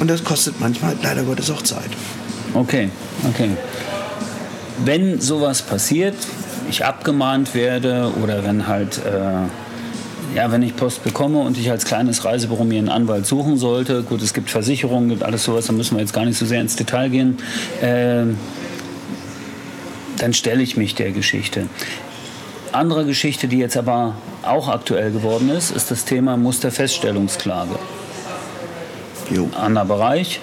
und 0.00 0.10
das 0.10 0.24
kostet 0.24 0.60
manchmal 0.60 0.96
leider 1.02 1.22
Gottes 1.22 1.50
auch 1.50 1.62
Zeit. 1.62 1.90
Okay, 2.54 2.90
okay. 3.28 3.50
Wenn 4.84 5.20
sowas 5.20 5.62
passiert, 5.62 6.16
ich 6.70 6.84
abgemahnt 6.84 7.54
werde 7.54 8.12
oder 8.22 8.44
wenn 8.44 8.66
halt 8.66 8.98
äh 8.98 9.48
ja, 10.34 10.50
wenn 10.50 10.62
ich 10.62 10.76
Post 10.76 11.04
bekomme 11.04 11.40
und 11.40 11.58
ich 11.58 11.70
als 11.70 11.84
kleines 11.84 12.24
Reisebüro 12.24 12.64
mir 12.64 12.78
einen 12.78 12.88
Anwalt 12.88 13.26
suchen 13.26 13.56
sollte, 13.56 14.02
gut, 14.02 14.22
es 14.22 14.32
gibt 14.32 14.50
Versicherungen, 14.50 15.10
gibt 15.10 15.22
alles 15.22 15.44
sowas, 15.44 15.66
da 15.66 15.72
müssen 15.72 15.96
wir 15.96 16.00
jetzt 16.00 16.14
gar 16.14 16.24
nicht 16.24 16.38
so 16.38 16.46
sehr 16.46 16.60
ins 16.60 16.76
Detail 16.76 17.10
gehen, 17.10 17.38
äh, 17.82 18.24
dann 20.22 20.32
stelle 20.32 20.62
ich 20.62 20.76
mich 20.76 20.94
der 20.94 21.10
Geschichte. 21.10 21.66
Andere 22.70 23.04
Geschichte, 23.04 23.48
die 23.48 23.58
jetzt 23.58 23.76
aber 23.76 24.14
auch 24.42 24.68
aktuell 24.68 25.10
geworden 25.10 25.50
ist, 25.50 25.72
ist 25.72 25.90
das 25.90 26.04
Thema 26.04 26.36
Musterfeststellungsklage. 26.36 27.76
Jo. 29.30 29.50
Anderer 29.60 29.84
Bereich, 29.84 30.40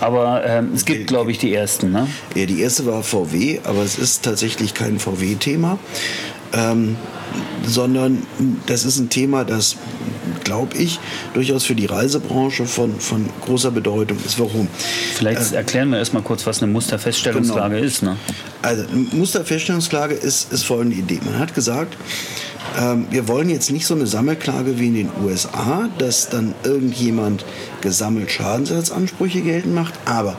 aber 0.00 0.44
ähm, 0.44 0.72
es 0.74 0.84
gibt, 0.84 1.06
glaube 1.06 1.30
ich, 1.30 1.38
die 1.38 1.54
ersten. 1.54 1.92
Ne? 1.92 2.08
Ja, 2.34 2.46
die 2.46 2.60
erste 2.60 2.84
war 2.86 3.04
VW, 3.04 3.60
aber 3.62 3.82
es 3.82 3.96
ist 3.96 4.24
tatsächlich 4.24 4.74
kein 4.74 4.98
VW-Thema. 4.98 5.78
Ähm, 6.52 6.96
sondern 7.64 8.26
das 8.66 8.84
ist 8.84 8.98
ein 8.98 9.08
Thema, 9.08 9.44
das, 9.44 9.76
glaube 10.44 10.76
ich, 10.76 10.98
durchaus 11.34 11.64
für 11.64 11.74
die 11.74 11.86
Reisebranche 11.86 12.66
von, 12.66 12.98
von 12.98 13.28
großer 13.44 13.70
Bedeutung 13.70 14.18
ist. 14.24 14.38
Warum? 14.38 14.68
Vielleicht 15.14 15.52
äh, 15.52 15.56
erklären 15.56 15.90
wir 15.90 15.98
erstmal 15.98 16.22
kurz, 16.22 16.46
was 16.46 16.62
eine 16.62 16.72
Musterfeststellungsklage 16.72 17.76
genau. 17.76 17.86
ist. 17.86 18.02
Ne? 18.02 18.16
Also, 18.62 18.84
Musterfeststellungsklage 19.12 20.14
ist, 20.14 20.52
ist 20.52 20.64
folgende 20.64 20.96
Idee. 20.96 21.20
Man 21.24 21.38
hat 21.38 21.54
gesagt, 21.54 21.96
ähm, 22.80 23.06
wir 23.10 23.28
wollen 23.28 23.50
jetzt 23.50 23.70
nicht 23.70 23.86
so 23.86 23.94
eine 23.94 24.06
Sammelklage 24.06 24.78
wie 24.78 24.86
in 24.86 24.94
den 24.94 25.10
USA, 25.24 25.88
dass 25.98 26.28
dann 26.28 26.54
irgendjemand 26.64 27.44
gesammelt 27.80 28.30
Schadensersatzansprüche 28.30 29.42
geltend 29.42 29.74
macht, 29.74 29.94
aber 30.04 30.36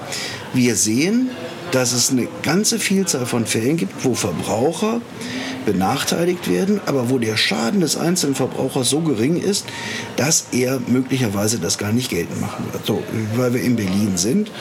wir 0.53 0.75
sehen, 0.75 1.29
dass 1.71 1.91
es 1.91 2.11
eine 2.11 2.27
ganze 2.43 2.79
Vielzahl 2.79 3.25
von 3.25 3.45
Fällen 3.45 3.77
gibt, 3.77 4.05
wo 4.05 4.13
Verbraucher 4.13 5.01
benachteiligt 5.65 6.49
werden, 6.49 6.81
aber 6.85 7.09
wo 7.09 7.17
der 7.17 7.37
Schaden 7.37 7.81
des 7.81 7.97
einzelnen 7.97 8.35
Verbrauchers 8.35 8.89
so 8.89 9.01
gering 9.01 9.37
ist, 9.37 9.65
dass 10.15 10.47
er 10.51 10.79
möglicherweise 10.87 11.59
das 11.59 11.77
gar 11.77 11.91
nicht 11.91 12.09
geltend 12.09 12.41
machen 12.41 12.65
wird. 12.71 12.85
So, 12.85 13.03
weil 13.35 13.53
wir 13.53 13.61
in 13.61 13.75
Berlin 13.75 14.13
sind, 14.15 14.51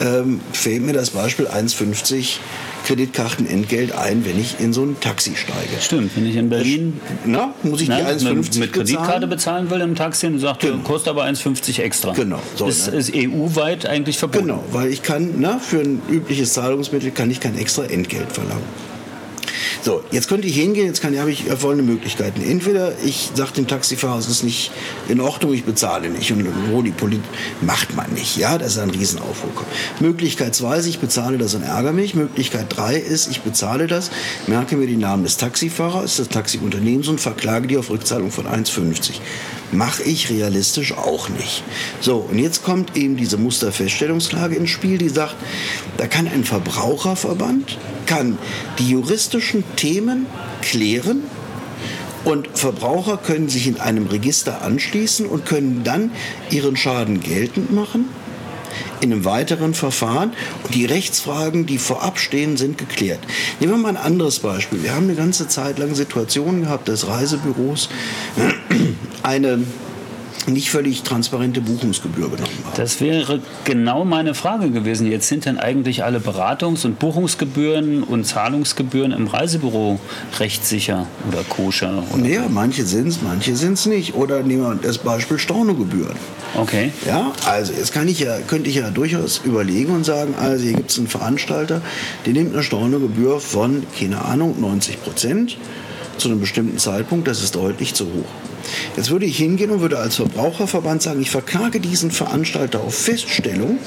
ähm, 0.00 0.40
fällt 0.52 0.82
mir 0.82 0.92
das 0.92 1.10
Beispiel 1.10 1.46
1,50 1.46 2.38
Kreditkartenentgelt 2.86 3.92
ein, 3.92 4.24
wenn 4.24 4.40
ich 4.40 4.58
in 4.58 4.72
so 4.72 4.82
ein 4.82 4.96
Taxi 5.00 5.36
steige. 5.36 5.80
Stimmt, 5.80 6.16
wenn 6.16 6.26
ich 6.26 6.36
in 6.36 6.48
Berlin 6.48 7.00
Na, 7.26 7.54
muss 7.62 7.82
ich 7.82 7.88
die 7.88 7.94
ne, 7.94 8.08
1,50 8.08 8.34
mit, 8.34 8.56
mit 8.56 8.72
Kreditkarte 8.72 9.26
bezahlen 9.26 9.70
will 9.70 9.80
im 9.80 9.94
Taxi 9.94 10.26
und 10.26 10.38
sagt, 10.38 10.60
Genau. 10.60 10.78
kostet 10.82 11.08
aber 11.10 11.24
1,50 11.24 11.80
extra. 11.82 12.12
Genau, 12.12 12.40
so, 12.56 12.66
ist, 12.66 12.90
ne? 12.90 12.96
ist 12.96 13.12
EU-weit 13.14 13.86
eigentlich 13.86 14.16
verboten. 14.18 14.46
Genau, 14.46 14.64
weil 14.72 14.88
ich 14.88 15.02
kann, 15.02 15.34
na, 15.38 15.58
für 15.58 15.80
ein 15.80 16.00
übliches 16.10 16.54
Zahlungsmittel 16.54 17.10
kann 17.10 17.30
ich 17.30 17.40
kein 17.40 17.56
extra 17.58 17.84
Entgelt 17.84 18.32
verlangen. 18.32 18.89
So, 19.82 20.02
jetzt 20.10 20.28
könnte 20.28 20.46
ich 20.46 20.56
hingehen, 20.56 20.86
jetzt 20.86 21.00
kann, 21.00 21.18
habe 21.18 21.30
ich 21.30 21.44
folgende 21.58 21.90
Möglichkeiten. 21.90 22.42
Entweder 22.42 22.92
ich 23.04 23.30
sage 23.34 23.52
dem 23.52 23.66
Taxifahrer, 23.66 24.18
es 24.18 24.28
ist 24.28 24.44
nicht 24.44 24.70
in 25.08 25.20
Ordnung, 25.20 25.52
ich 25.54 25.64
bezahle 25.64 26.10
nicht. 26.10 26.32
Und 26.32 26.46
wo 26.70 26.82
die 26.82 26.90
Politik 26.90 27.24
macht 27.60 27.96
man 27.96 28.12
nicht, 28.12 28.36
ja, 28.36 28.58
das 28.58 28.72
ist 28.72 28.78
ein 28.78 28.90
Riesenaufruhr. 28.90 29.50
Möglichkeit 30.00 30.54
zwei 30.54 30.78
ist, 30.78 30.86
ich 30.86 30.98
bezahle 30.98 31.38
das 31.38 31.54
und 31.54 31.62
ärgere 31.62 31.92
mich. 31.92 32.14
Möglichkeit 32.14 32.66
drei 32.68 32.96
ist, 32.96 33.30
ich 33.30 33.40
bezahle 33.42 33.86
das, 33.86 34.10
merke 34.46 34.76
mir 34.76 34.86
den 34.86 35.00
Namen 35.00 35.24
des 35.24 35.36
Taxifahrers, 35.36 36.16
des 36.16 36.28
Taxiunternehmens 36.28 37.08
und 37.08 37.20
verklage 37.20 37.66
die 37.66 37.76
auf 37.76 37.90
Rückzahlung 37.90 38.30
von 38.30 38.46
1,50. 38.46 39.20
Mache 39.72 40.02
ich 40.02 40.30
realistisch 40.30 40.92
auch 40.92 41.28
nicht. 41.28 41.62
So, 42.00 42.16
und 42.16 42.38
jetzt 42.38 42.64
kommt 42.64 42.96
eben 42.96 43.16
diese 43.16 43.36
Musterfeststellungsklage 43.36 44.56
ins 44.56 44.70
Spiel, 44.70 44.98
die 44.98 45.08
sagt, 45.08 45.36
da 45.96 46.06
kann 46.06 46.26
ein 46.26 46.44
Verbraucherverband, 46.44 47.78
kann 48.06 48.38
die 48.78 48.90
juristischen 49.50 49.64
Themen 49.76 50.26
klären 50.62 51.22
und 52.24 52.48
Verbraucher 52.54 53.16
können 53.16 53.48
sich 53.48 53.66
in 53.66 53.80
einem 53.80 54.06
Register 54.06 54.62
anschließen 54.62 55.26
und 55.26 55.46
können 55.46 55.82
dann 55.84 56.12
ihren 56.50 56.76
Schaden 56.76 57.20
geltend 57.20 57.72
machen 57.72 58.06
in 59.00 59.12
einem 59.12 59.24
weiteren 59.24 59.72
Verfahren. 59.72 60.34
Und 60.62 60.74
die 60.74 60.84
Rechtsfragen, 60.84 61.64
die 61.64 61.78
vorab 61.78 62.18
stehen, 62.18 62.58
sind 62.58 62.76
geklärt. 62.76 63.20
Nehmen 63.58 63.72
wir 63.72 63.78
mal 63.78 63.88
ein 63.88 63.96
anderes 63.96 64.40
Beispiel. 64.40 64.82
Wir 64.82 64.94
haben 64.94 65.04
eine 65.04 65.14
ganze 65.14 65.48
Zeit 65.48 65.78
lang 65.78 65.94
Situationen 65.94 66.62
gehabt, 66.62 66.86
dass 66.88 67.08
Reisebüros 67.08 67.88
eine 69.22 69.64
nicht 70.46 70.70
völlig 70.70 71.02
transparente 71.02 71.60
Buchungsgebühr 71.60 72.30
genommen 72.30 72.52
haben. 72.64 72.76
Das 72.76 73.00
wäre 73.00 73.40
genau 73.64 74.04
meine 74.04 74.34
Frage 74.34 74.70
gewesen. 74.70 75.10
Jetzt 75.10 75.28
sind 75.28 75.44
denn 75.44 75.58
eigentlich 75.58 76.04
alle 76.04 76.18
Beratungs- 76.18 76.84
und 76.84 76.98
Buchungsgebühren 76.98 78.02
und 78.02 78.24
Zahlungsgebühren 78.24 79.12
im 79.12 79.26
Reisebüro 79.26 79.98
rechtssicher 80.38 81.06
oder 81.28 81.42
koscher? 81.44 82.02
Oder 82.12 82.22
Naja, 82.22 82.42
manche 82.48 82.84
sind 82.84 83.08
es, 83.08 83.22
manche 83.22 83.56
sind 83.56 83.74
es 83.74 83.86
nicht. 83.86 84.14
Oder 84.14 84.42
nehmen 84.42 84.62
wir 84.62 84.74
das 84.76 84.98
Beispiel 84.98 85.38
Stornogebühren. 85.38 86.16
Okay. 86.56 86.92
Ja, 87.06 87.32
also 87.46 87.72
jetzt 87.72 87.92
kann 87.92 88.08
ich 88.08 88.20
ja, 88.20 88.38
könnte 88.40 88.68
ich 88.68 88.76
ja 88.76 88.90
durchaus 88.90 89.40
überlegen 89.44 89.94
und 89.94 90.04
sagen, 90.04 90.34
also 90.38 90.64
hier 90.64 90.74
gibt 90.74 90.90
es 90.90 90.98
einen 90.98 91.08
Veranstalter, 91.08 91.80
der 92.26 92.32
nimmt 92.32 92.52
eine 92.52 92.62
Stornogebühr 92.62 93.40
von, 93.40 93.84
keine 93.98 94.24
Ahnung, 94.24 94.60
90 94.60 95.02
Prozent 95.02 95.56
zu 96.18 96.28
einem 96.28 96.40
bestimmten 96.40 96.78
Zeitpunkt, 96.78 97.28
das 97.28 97.42
ist 97.42 97.54
deutlich 97.54 97.94
zu 97.94 98.06
hoch. 98.06 98.49
Jetzt 98.96 99.10
würde 99.10 99.26
ich 99.26 99.36
hingehen 99.36 99.70
und 99.70 99.80
würde 99.80 99.98
als 99.98 100.16
Verbraucherverband 100.16 101.02
sagen, 101.02 101.20
ich 101.20 101.30
verklage 101.30 101.80
diesen 101.80 102.10
Veranstalter 102.10 102.80
auf 102.80 102.94
Feststellung. 102.94 103.78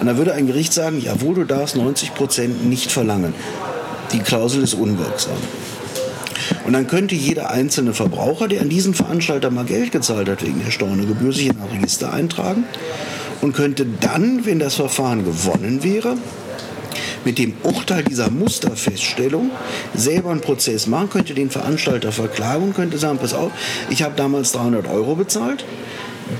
Und 0.00 0.06
dann 0.06 0.16
würde 0.16 0.32
ein 0.34 0.46
Gericht 0.46 0.72
sagen, 0.72 1.00
jawohl, 1.00 1.34
du 1.34 1.44
darfst 1.44 1.76
90 1.76 2.14
Prozent 2.14 2.66
nicht 2.68 2.90
verlangen. 2.90 3.34
Die 4.12 4.20
Klausel 4.20 4.62
ist 4.62 4.74
unwirksam. 4.74 5.36
Und 6.64 6.72
dann 6.72 6.86
könnte 6.86 7.14
jeder 7.14 7.50
einzelne 7.50 7.94
Verbraucher, 7.94 8.48
der 8.48 8.60
an 8.60 8.68
diesen 8.68 8.94
Veranstalter 8.94 9.50
mal 9.50 9.64
Geld 9.64 9.92
gezahlt 9.92 10.28
hat 10.28 10.42
wegen 10.42 10.62
der 10.64 10.70
Stornogebühr, 10.70 11.32
sich 11.32 11.46
in 11.46 11.60
ein 11.60 11.68
Register 11.78 12.12
eintragen 12.12 12.64
und 13.40 13.54
könnte 13.54 13.86
dann, 14.00 14.44
wenn 14.46 14.58
das 14.58 14.74
Verfahren 14.74 15.24
gewonnen 15.24 15.82
wäre, 15.82 16.16
mit 17.24 17.38
dem 17.38 17.54
Urteil 17.62 18.04
dieser 18.04 18.30
Musterfeststellung 18.30 19.50
selber 19.94 20.30
einen 20.30 20.40
Prozess 20.40 20.86
machen, 20.86 21.10
könnte 21.10 21.34
den 21.34 21.50
Veranstalter 21.50 22.12
verklagen 22.12 22.64
und 22.64 22.74
könnte 22.74 22.98
sagen, 22.98 23.18
pass 23.18 23.34
auf, 23.34 23.52
ich 23.90 24.02
habe 24.02 24.14
damals 24.16 24.52
300 24.52 24.88
Euro 24.88 25.14
bezahlt, 25.14 25.64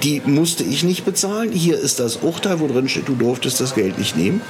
die 0.03 0.23
musste 0.25 0.63
ich 0.63 0.85
nicht 0.85 1.05
bezahlen, 1.05 1.53
hier 1.53 1.79
ist 1.79 2.01
das 2.01 2.17
Urteil, 2.17 2.61
wo 2.61 2.69
drin 2.69 2.89
steht, 2.89 3.09
du 3.09 3.15
durftest 3.15 3.61
das 3.61 3.75
Geld 3.75 3.99
nicht 3.99 4.17
nehmen. 4.17 4.41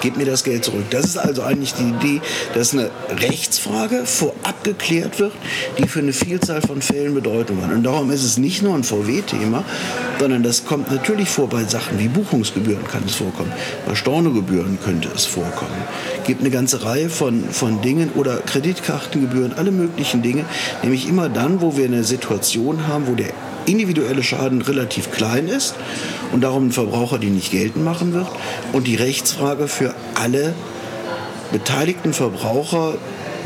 Gib 0.00 0.16
mir 0.16 0.24
das 0.24 0.44
Geld 0.44 0.64
zurück. 0.64 0.84
Das 0.90 1.04
ist 1.04 1.16
also 1.16 1.42
eigentlich 1.42 1.74
die 1.74 1.88
Idee, 1.88 2.20
dass 2.54 2.72
eine 2.72 2.90
Rechtsfrage 3.08 4.06
vorab 4.06 4.64
geklärt 4.64 5.18
wird, 5.18 5.32
die 5.78 5.86
für 5.86 6.00
eine 6.00 6.12
Vielzahl 6.12 6.60
von 6.62 6.82
Fällen 6.82 7.14
Bedeutung 7.14 7.62
hat. 7.62 7.72
Und 7.72 7.82
darum 7.82 8.10
ist 8.10 8.24
es 8.24 8.38
nicht 8.38 8.62
nur 8.62 8.74
ein 8.74 8.84
VW-Thema, 8.84 9.64
sondern 10.18 10.42
das 10.42 10.64
kommt 10.64 10.90
natürlich 10.90 11.28
vor 11.28 11.48
bei 11.48 11.64
Sachen 11.64 11.98
wie 11.98 12.08
Buchungsgebühren 12.08 12.86
kann 12.86 13.02
es 13.06 13.14
vorkommen, 13.14 13.52
bei 13.86 13.94
Stornogebühren 13.94 14.78
könnte 14.84 15.08
es 15.14 15.24
vorkommen. 15.24 15.72
Es 16.20 16.26
gibt 16.26 16.40
eine 16.40 16.50
ganze 16.50 16.84
Reihe 16.84 17.08
von, 17.08 17.44
von 17.50 17.80
Dingen 17.80 18.10
oder 18.14 18.36
Kreditkartengebühren, 18.38 19.52
alle 19.54 19.70
möglichen 19.70 20.22
Dinge, 20.22 20.44
nämlich 20.82 21.08
immer 21.08 21.28
dann, 21.28 21.60
wo 21.60 21.76
wir 21.76 21.86
eine 21.86 22.04
Situation 22.04 22.86
haben, 22.86 23.06
wo 23.06 23.14
der 23.14 23.30
individuelle 23.66 24.22
Schaden 24.22 24.62
relativ 24.62 25.10
klein 25.10 25.48
ist 25.48 25.74
und 26.32 26.42
darum 26.42 26.68
ein 26.68 26.72
Verbraucher 26.72 27.18
die 27.18 27.30
nicht 27.30 27.50
geltend 27.50 27.84
machen 27.84 28.12
wird. 28.12 28.28
Und 28.72 28.86
die 28.86 28.96
Rechtsfrage 28.96 29.68
für 29.68 29.94
alle 30.14 30.54
beteiligten 31.52 32.12
Verbraucher 32.12 32.94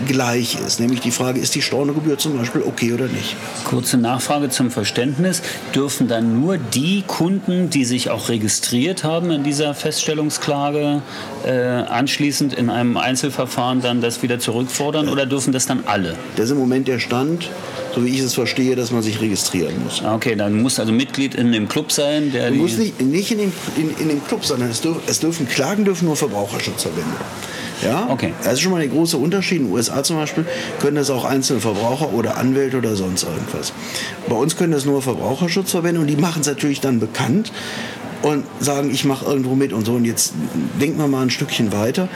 gleich 0.06 0.58
ist. 0.66 0.80
Nämlich 0.80 1.00
die 1.00 1.10
Frage, 1.10 1.40
ist 1.40 1.54
die 1.54 1.62
Stornogebühr 1.62 2.18
zum 2.18 2.36
Beispiel 2.36 2.62
okay 2.62 2.92
oder 2.92 3.06
nicht? 3.06 3.36
Kurze 3.64 3.96
Nachfrage 3.96 4.48
zum 4.50 4.70
Verständnis. 4.70 5.42
Dürfen 5.74 6.08
dann 6.08 6.40
nur 6.40 6.58
die 6.58 7.04
Kunden, 7.06 7.70
die 7.70 7.84
sich 7.84 8.10
auch 8.10 8.28
registriert 8.28 9.04
haben 9.04 9.30
in 9.30 9.44
dieser 9.44 9.74
Feststellungsklage, 9.74 11.02
äh, 11.46 11.50
anschließend 11.50 12.54
in 12.54 12.70
einem 12.70 12.96
Einzelverfahren 12.96 13.80
dann 13.80 14.00
das 14.00 14.22
wieder 14.22 14.38
zurückfordern 14.38 15.08
oder 15.08 15.26
dürfen 15.26 15.52
das 15.52 15.66
dann 15.66 15.84
alle? 15.86 16.16
Das 16.36 16.46
ist 16.46 16.50
im 16.52 16.58
Moment 16.58 16.88
der 16.88 16.98
Stand, 16.98 17.50
so 17.94 18.04
wie 18.04 18.08
ich 18.08 18.20
es 18.20 18.34
verstehe, 18.34 18.76
dass 18.76 18.90
man 18.90 19.02
sich 19.02 19.20
registrieren 19.20 19.74
muss. 19.84 20.02
Ah, 20.02 20.14
Okay, 20.14 20.36
dann 20.36 20.62
muss 20.62 20.78
also 20.78 20.92
Mitglied 20.92 21.34
in 21.34 21.52
dem 21.52 21.68
Club 21.68 21.92
sein, 21.92 22.32
der 22.32 22.50
Du 22.50 22.56
musst 22.56 22.78
nicht, 22.78 23.00
nicht 23.00 23.32
in, 23.32 23.38
den, 23.38 23.52
in, 23.76 23.90
in 23.98 24.08
den 24.08 24.24
Club, 24.24 24.44
sondern 24.44 24.70
es, 24.70 24.80
dürf, 24.80 24.98
es 25.06 25.20
dürfen 25.20 25.48
Klagen 25.48 25.84
dürfen 25.84 26.06
nur 26.06 26.16
Verbraucherschutzverbände. 26.16 27.16
Ja? 27.84 28.08
Okay. 28.10 28.32
Das 28.42 28.54
ist 28.54 28.60
schon 28.60 28.72
mal 28.72 28.80
der 28.80 28.88
große 28.88 29.16
Unterschied. 29.16 29.58
In 29.58 29.66
den 29.66 29.72
USA 29.72 30.02
zum 30.02 30.16
Beispiel 30.16 30.44
können 30.80 30.96
das 30.96 31.10
auch 31.10 31.24
einzelne 31.24 31.60
Verbraucher 31.60 32.12
oder 32.12 32.36
Anwälte 32.36 32.78
oder 32.78 32.96
sonst 32.96 33.24
irgendwas. 33.24 33.72
Bei 34.28 34.36
uns 34.36 34.56
können 34.56 34.72
das 34.72 34.84
nur 34.84 35.02
Verbraucherschutzverbände 35.02 36.00
und 36.00 36.06
die 36.06 36.16
machen 36.16 36.40
es 36.40 36.46
natürlich 36.46 36.80
dann 36.80 37.00
bekannt 37.00 37.52
und 38.22 38.44
sagen, 38.58 38.90
ich 38.90 39.04
mache 39.04 39.26
irgendwo 39.26 39.54
mit 39.54 39.72
und 39.72 39.84
so. 39.84 39.92
Und 39.92 40.06
jetzt 40.06 40.32
denken 40.80 40.98
wir 40.98 41.06
mal 41.06 41.22
ein 41.22 41.30
Stückchen 41.30 41.72
weiter, 41.72 42.08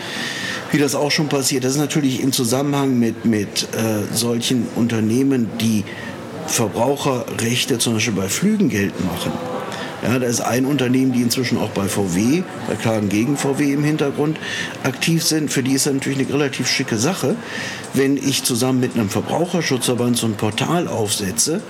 wie 0.72 0.78
das 0.78 0.94
auch 0.94 1.10
schon 1.10 1.28
passiert. 1.28 1.64
Das 1.64 1.72
ist 1.72 1.78
natürlich 1.78 2.22
im 2.22 2.32
Zusammenhang 2.32 2.98
mit, 2.98 3.24
mit 3.24 3.68
äh, 3.74 4.14
solchen 4.14 4.66
Unternehmen, 4.74 5.50
die 5.60 5.84
Verbraucherrechte 6.46 7.78
zum 7.78 7.94
Beispiel 7.94 8.14
bei 8.14 8.28
Flügen 8.28 8.70
geltend 8.70 9.04
machen. 9.04 9.32
Ja, 10.08 10.18
da 10.18 10.26
ist 10.26 10.40
ein 10.40 10.64
Unternehmen, 10.64 11.12
die 11.12 11.20
inzwischen 11.20 11.58
auch 11.58 11.68
bei 11.68 11.86
VW, 11.86 12.42
bei 12.66 12.76
Klagen 12.76 13.10
gegen 13.10 13.36
VW 13.36 13.74
im 13.74 13.84
Hintergrund 13.84 14.38
aktiv 14.82 15.22
sind. 15.22 15.52
Für 15.52 15.62
die 15.62 15.72
ist 15.72 15.84
das 15.84 15.92
natürlich 15.92 16.18
eine 16.20 16.32
relativ 16.32 16.66
schicke 16.66 16.96
Sache, 16.96 17.36
wenn 17.92 18.16
ich 18.16 18.42
zusammen 18.42 18.80
mit 18.80 18.94
einem 18.94 19.10
Verbraucherschutzverband 19.10 20.16
so 20.16 20.26
ein 20.26 20.32
Portal 20.34 20.88
aufsetze, 20.88 21.60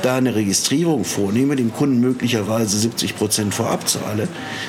da 0.00 0.16
eine 0.16 0.34
Registrierung 0.34 1.04
vornehme, 1.04 1.54
dem 1.54 1.70
Kunden 1.74 2.00
möglicherweise 2.00 2.78
70 2.78 3.14
Prozent 3.16 3.52
vorab 3.54 3.86
zahle, 3.86 4.26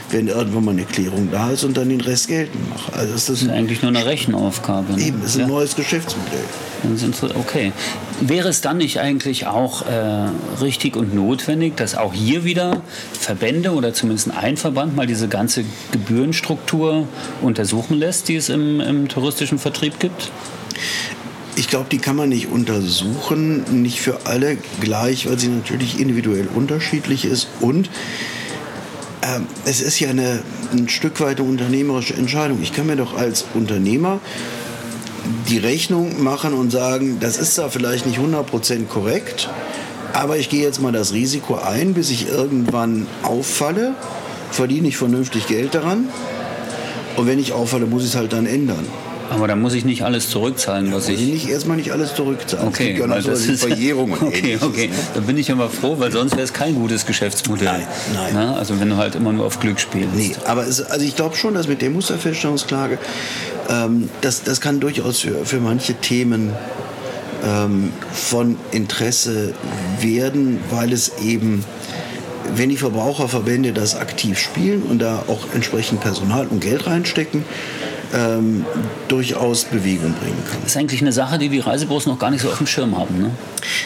wenn 0.10 0.28
irgendwann 0.28 0.66
mal 0.66 0.72
eine 0.72 0.84
Klärung 0.84 1.30
da 1.32 1.52
ist 1.52 1.64
und 1.64 1.78
dann 1.78 1.88
den 1.88 2.02
Rest 2.02 2.28
geltend 2.28 2.70
mache. 2.70 2.92
Also 2.92 3.14
ist 3.14 3.30
das 3.30 3.40
Das 3.40 3.44
ist 3.44 3.50
eigentlich 3.54 3.82
nur 3.82 3.90
eine 3.92 4.06
Rechenaufgabe. 4.06 4.94
Ne? 4.94 5.02
eben, 5.02 5.22
das 5.22 5.32
ist 5.32 5.36
ein 5.38 5.42
Ja. 5.42 5.48
neues 5.48 5.78
Geschäftsmodell. 5.78 6.44
Dann 6.84 6.98
sind 6.98 7.16
sie- 7.16 7.34
Okay. 7.36 7.72
Wäre 8.22 8.50
es 8.50 8.62
dann 8.62 8.78
nicht 8.78 9.00
eigentlich 9.00 9.48
auch 9.48 9.86
äh, 9.88 10.30
richtig 10.62 10.96
und 10.96 11.16
notwendig, 11.16 11.76
dass 11.78 11.96
auch 11.96 12.14
hier 12.14 12.44
wieder 12.44 12.82
Verbände 13.20 13.72
oder 13.72 13.94
zumindest 13.94 14.32
ein 14.32 14.58
Verband 14.58 14.96
mal 14.96 15.08
diese 15.08 15.28
ganze 15.28 15.64
Gebührenstruktur 15.92 17.08
untersuchen 17.42 17.98
lässt, 17.98 18.28
die 18.28 18.36
es 18.36 18.50
im, 18.50 18.80
im 18.82 19.08
touristischen 19.08 19.60
Vertrieb 19.60 20.00
gibt? 20.00 20.32
Ich 21.56 21.68
glaube, 21.68 21.86
die 21.92 22.00
kann 22.00 22.16
man 22.16 22.30
nicht 22.30 22.48
untersuchen, 22.50 23.82
nicht 23.84 24.00
für 24.02 24.26
alle 24.26 24.58
gleich, 24.82 25.30
weil 25.30 25.38
sie 25.40 25.50
natürlich 25.50 26.00
individuell 26.00 26.48
unterschiedlich 26.54 27.26
ist. 27.26 27.48
Und 27.60 27.90
ähm, 29.22 29.46
es 29.66 29.82
ist 29.82 30.00
ja 30.00 30.10
eine, 30.10 30.42
ein 30.72 30.90
Stück 30.90 31.20
weit 31.22 31.40
eine 31.40 31.48
unternehmerische 31.48 32.16
Entscheidung. 32.16 32.60
Ich 32.62 32.74
kann 32.74 32.88
mir 32.88 32.96
doch 32.96 33.16
als 33.16 33.46
Unternehmer 33.54 34.20
die 35.50 35.58
Rechnung 35.58 36.24
machen 36.24 36.54
und 36.54 36.72
sagen, 36.72 37.18
das 37.20 37.38
ist 37.38 37.58
da 37.58 37.70
vielleicht 37.70 38.06
nicht 38.06 38.20
100% 38.20 38.88
korrekt, 38.88 39.50
aber 40.14 40.38
ich 40.38 40.50
gehe 40.50 40.62
jetzt 40.64 40.82
mal 40.82 40.92
das 40.92 41.14
Risiko 41.14 41.56
ein, 41.56 41.94
bis 41.94 42.10
ich 42.10 42.28
irgendwann 42.28 43.08
auffalle, 43.24 43.96
verdiene 44.52 44.88
ich 44.88 44.98
vernünftig 44.98 45.48
Geld 45.48 45.76
daran 45.76 46.10
und 47.18 47.28
wenn 47.28 47.40
ich 47.40 47.54
auffalle, 47.54 47.86
muss 47.86 48.04
ich 48.04 48.10
es 48.10 48.16
halt 48.16 48.34
dann 48.34 48.46
ändern. 48.46 48.86
Aber 49.30 49.48
da 49.48 49.56
muss 49.56 49.74
ich 49.74 49.86
nicht 49.86 50.04
alles 50.04 50.30
zurückzahlen, 50.30 50.94
was 50.94 51.10
ich. 51.10 51.20
Nicht 51.20 51.50
erstmal 51.50 51.78
nicht 51.78 51.92
alles 51.92 52.14
zurückzahlen. 52.14 52.68
Okay, 52.68 52.96
ja 52.98 53.10
weil 53.10 53.22
das 53.22 53.46
ist 53.46 53.62
Verjährung 53.62 54.12
und 54.12 54.22
Okay, 54.28 54.58
okay. 54.62 54.88
Ne? 54.88 54.94
Da 55.16 55.22
bin 55.22 55.38
ich 55.38 55.52
aber 55.52 55.70
froh, 55.70 55.96
weil 55.98 56.12
sonst 56.12 56.34
wäre 56.34 56.44
es 56.44 56.54
kein 56.54 56.76
gutes 56.76 57.06
Geschäftsmodell. 57.06 57.66
Nein, 57.66 57.88
nein. 58.14 58.32
Na, 58.34 58.56
also 58.56 58.80
wenn 58.80 58.90
du 58.90 58.98
halt 58.98 59.16
immer 59.16 59.32
nur 59.32 59.46
auf 59.46 59.60
Glück 59.60 59.80
spielst. 59.80 60.14
Nee, 60.16 60.36
aber 60.46 60.68
es, 60.68 60.82
also 60.82 61.04
ich 61.04 61.16
glaube 61.16 61.36
schon, 61.36 61.56
dass 61.56 61.68
mit 61.68 61.82
der 61.82 61.90
Musterfeststellungsklage, 61.90 63.00
ähm, 63.70 64.10
das, 64.22 64.44
das 64.44 64.62
kann 64.62 64.80
durchaus 64.80 65.20
für, 65.20 65.46
für 65.46 65.60
manche 65.60 65.96
Themen 65.96 66.54
ähm, 67.44 67.92
von 68.12 68.58
Interesse 68.72 69.54
werden, 70.00 70.60
weil 70.70 70.94
es 70.94 71.18
eben 71.22 71.64
wenn 72.56 72.70
die 72.70 72.78
Verbraucherverbände 72.78 73.74
das 73.74 73.96
aktiv 73.96 74.38
spielen 74.38 74.84
und 74.84 75.02
da 75.02 75.24
auch 75.28 75.54
entsprechend 75.54 76.02
Personal 76.02 76.48
und 76.48 76.60
Geld 76.60 76.86
reinstecken, 76.88 77.46
ähm, 78.14 78.66
durchaus 79.08 79.66
Bewegung 79.66 80.14
bringen 80.14 80.44
kann. 80.50 80.60
Das 80.62 80.72
ist 80.72 80.78
eigentlich 80.78 81.02
eine 81.02 81.12
Sache, 81.12 81.38
die 81.38 81.50
die 81.50 81.60
Reisebüros 81.60 82.06
noch 82.06 82.20
gar 82.20 82.32
nicht 82.32 82.42
so 82.42 82.50
auf 82.50 82.58
dem 82.58 82.68
Schirm 82.68 82.98
haben. 82.98 83.20
Ne? 83.20 83.32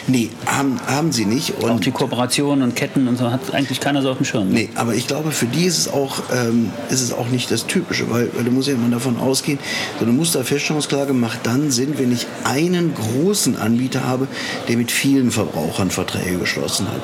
Nee, 0.06 0.30
haben, 0.46 0.78
haben 0.86 1.12
sie 1.12 1.24
nicht. 1.24 1.54
Und 1.62 1.70
auch 1.70 1.80
die 1.80 1.90
Kooperationen 1.90 2.62
und 2.62 2.76
Ketten 2.76 3.08
und 3.08 3.16
so 3.16 3.30
hat 3.30 3.54
eigentlich 3.54 3.80
keiner 3.80 4.02
so 4.02 4.10
auf 4.10 4.18
dem 4.18 4.26
Schirm. 4.26 4.48
Ne? 4.48 4.54
Nee, 4.54 4.68
aber 4.74 4.94
ich 4.94 5.06
glaube, 5.06 5.32
für 5.32 5.46
die 5.46 5.64
ist 5.64 5.78
es 5.78 5.88
auch, 5.88 6.22
ähm, 6.32 6.70
ist 6.90 7.00
es 7.00 7.12
auch 7.12 7.28
nicht 7.28 7.50
das 7.50 7.66
Typische, 7.66 8.10
weil, 8.10 8.30
weil 8.34 8.44
du 8.44 8.50
musst 8.50 8.68
ja 8.68 8.74
immer 8.74 8.88
davon 8.88 9.18
ausgehen, 9.18 9.58
so 9.98 10.04
eine 10.04 10.14
Musterfeststellungsklage 10.14 11.12
macht 11.14 11.46
dann 11.46 11.70
Sinn, 11.70 11.94
wenn 11.96 12.12
ich 12.12 12.26
einen 12.44 12.94
großen 12.94 13.56
Anbieter 13.56 14.04
habe, 14.04 14.28
der 14.68 14.76
mit 14.76 14.90
vielen 14.90 15.30
Verbrauchern 15.30 15.90
Verträge 15.90 16.38
geschlossen 16.38 16.86
hat. 16.88 17.00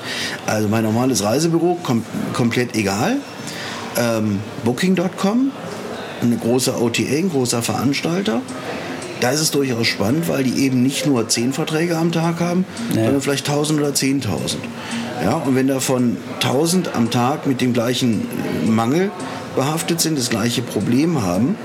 Also 0.46 0.68
mein 0.68 0.84
normales 0.84 1.22
Reisebüro, 1.22 1.78
kom 1.82 2.04
komplett 2.32 2.76
egal. 2.76 3.16
Ähm, 3.96 4.40
Booking.com 4.64 5.52
eine 6.26 6.36
große 6.36 6.80
OTA, 6.80 7.02
ein 7.02 7.30
großer 7.30 7.62
Veranstalter. 7.62 8.40
Da 9.20 9.30
ist 9.30 9.40
es 9.40 9.50
durchaus 9.50 9.86
spannend, 9.86 10.28
weil 10.28 10.44
die 10.44 10.64
eben 10.64 10.82
nicht 10.82 11.06
nur 11.06 11.28
zehn 11.28 11.52
Verträge 11.52 11.96
am 11.96 12.12
Tag 12.12 12.40
haben, 12.40 12.64
ja. 12.90 13.04
sondern 13.04 13.22
vielleicht 13.22 13.48
1000 13.48 13.80
oder 13.80 13.90
10.000. 13.90 14.56
Ja, 15.22 15.36
und 15.36 15.54
wenn 15.54 15.68
davon 15.68 16.16
1000 16.42 16.94
am 16.94 17.10
Tag 17.10 17.46
mit 17.46 17.60
dem 17.60 17.72
gleichen 17.72 18.26
Mangel 18.66 19.10
behaftet 19.54 20.00
sind, 20.00 20.18
das 20.18 20.30
gleiche 20.30 20.62
Problem 20.62 21.22
haben, 21.22 21.56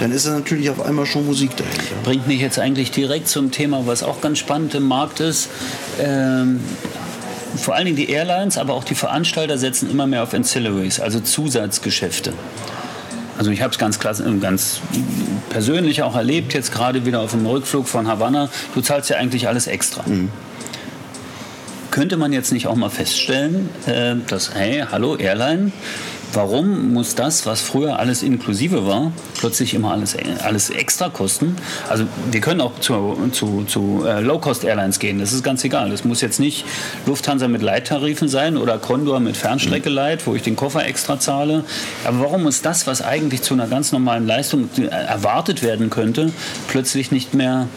dann 0.00 0.12
ist 0.12 0.26
da 0.26 0.30
natürlich 0.30 0.70
auf 0.70 0.84
einmal 0.84 1.06
schon 1.06 1.26
Musik 1.26 1.56
dahinter. 1.56 1.94
Bringt 2.04 2.26
mich 2.26 2.40
jetzt 2.40 2.58
eigentlich 2.58 2.90
direkt 2.90 3.28
zum 3.28 3.50
Thema, 3.50 3.86
was 3.86 4.02
auch 4.02 4.20
ganz 4.20 4.38
spannend 4.38 4.74
im 4.74 4.84
Markt 4.84 5.20
ist. 5.20 5.48
Ähm, 6.00 6.60
vor 7.56 7.74
allen 7.74 7.86
Dingen 7.86 7.96
die 7.96 8.10
Airlines, 8.10 8.58
aber 8.58 8.74
auch 8.74 8.84
die 8.84 8.94
Veranstalter 8.94 9.58
setzen 9.58 9.90
immer 9.90 10.06
mehr 10.06 10.22
auf 10.22 10.34
Ancillaries, 10.34 11.00
also 11.00 11.20
Zusatzgeschäfte. 11.20 12.32
Also 13.38 13.52
ich 13.52 13.62
habe 13.62 13.72
es 13.72 13.78
ganz, 13.78 14.00
ganz 14.00 14.80
persönlich 15.48 16.02
auch 16.02 16.16
erlebt, 16.16 16.54
jetzt 16.54 16.72
gerade 16.72 17.06
wieder 17.06 17.20
auf 17.20 17.30
dem 17.30 17.46
Rückflug 17.46 17.86
von 17.86 18.08
Havanna. 18.08 18.50
Du 18.74 18.80
zahlst 18.80 19.10
ja 19.10 19.16
eigentlich 19.16 19.46
alles 19.46 19.68
extra. 19.68 20.02
Mhm. 20.06 20.30
Könnte 21.92 22.16
man 22.16 22.32
jetzt 22.32 22.52
nicht 22.52 22.66
auch 22.66 22.74
mal 22.74 22.90
feststellen, 22.90 23.70
äh, 23.86 24.16
dass, 24.26 24.54
hey, 24.54 24.84
hallo 24.90 25.16
Airline, 25.16 25.72
Warum 26.32 26.92
muss 26.92 27.14
das, 27.14 27.46
was 27.46 27.62
früher 27.62 27.98
alles 27.98 28.22
inklusive 28.22 28.86
war, 28.86 29.12
plötzlich 29.38 29.72
immer 29.72 29.92
alles, 29.92 30.14
alles 30.42 30.68
extra 30.68 31.08
kosten? 31.08 31.56
Also 31.88 32.04
wir 32.30 32.40
können 32.40 32.60
auch 32.60 32.78
zu, 32.80 33.16
zu, 33.32 33.64
zu 33.64 34.04
äh, 34.06 34.20
Low-Cost-Airlines 34.20 34.98
gehen, 34.98 35.18
das 35.18 35.32
ist 35.32 35.42
ganz 35.42 35.64
egal. 35.64 35.90
Das 35.90 36.04
muss 36.04 36.20
jetzt 36.20 36.38
nicht 36.38 36.66
Lufthansa 37.06 37.48
mit 37.48 37.62
Leittarifen 37.62 38.28
sein 38.28 38.58
oder 38.58 38.78
Condor 38.78 39.20
mit 39.20 39.38
Fernstrecke-Leit, 39.38 40.26
wo 40.26 40.34
ich 40.34 40.42
den 40.42 40.54
Koffer 40.54 40.84
extra 40.86 41.18
zahle. 41.18 41.64
Aber 42.04 42.20
warum 42.20 42.42
muss 42.42 42.60
das, 42.60 42.86
was 42.86 43.00
eigentlich 43.00 43.40
zu 43.40 43.54
einer 43.54 43.66
ganz 43.66 43.92
normalen 43.92 44.26
Leistung 44.26 44.68
äh, 44.76 44.84
erwartet 44.84 45.62
werden 45.62 45.88
könnte, 45.88 46.30
plötzlich 46.68 47.10
nicht 47.10 47.32
mehr 47.32 47.68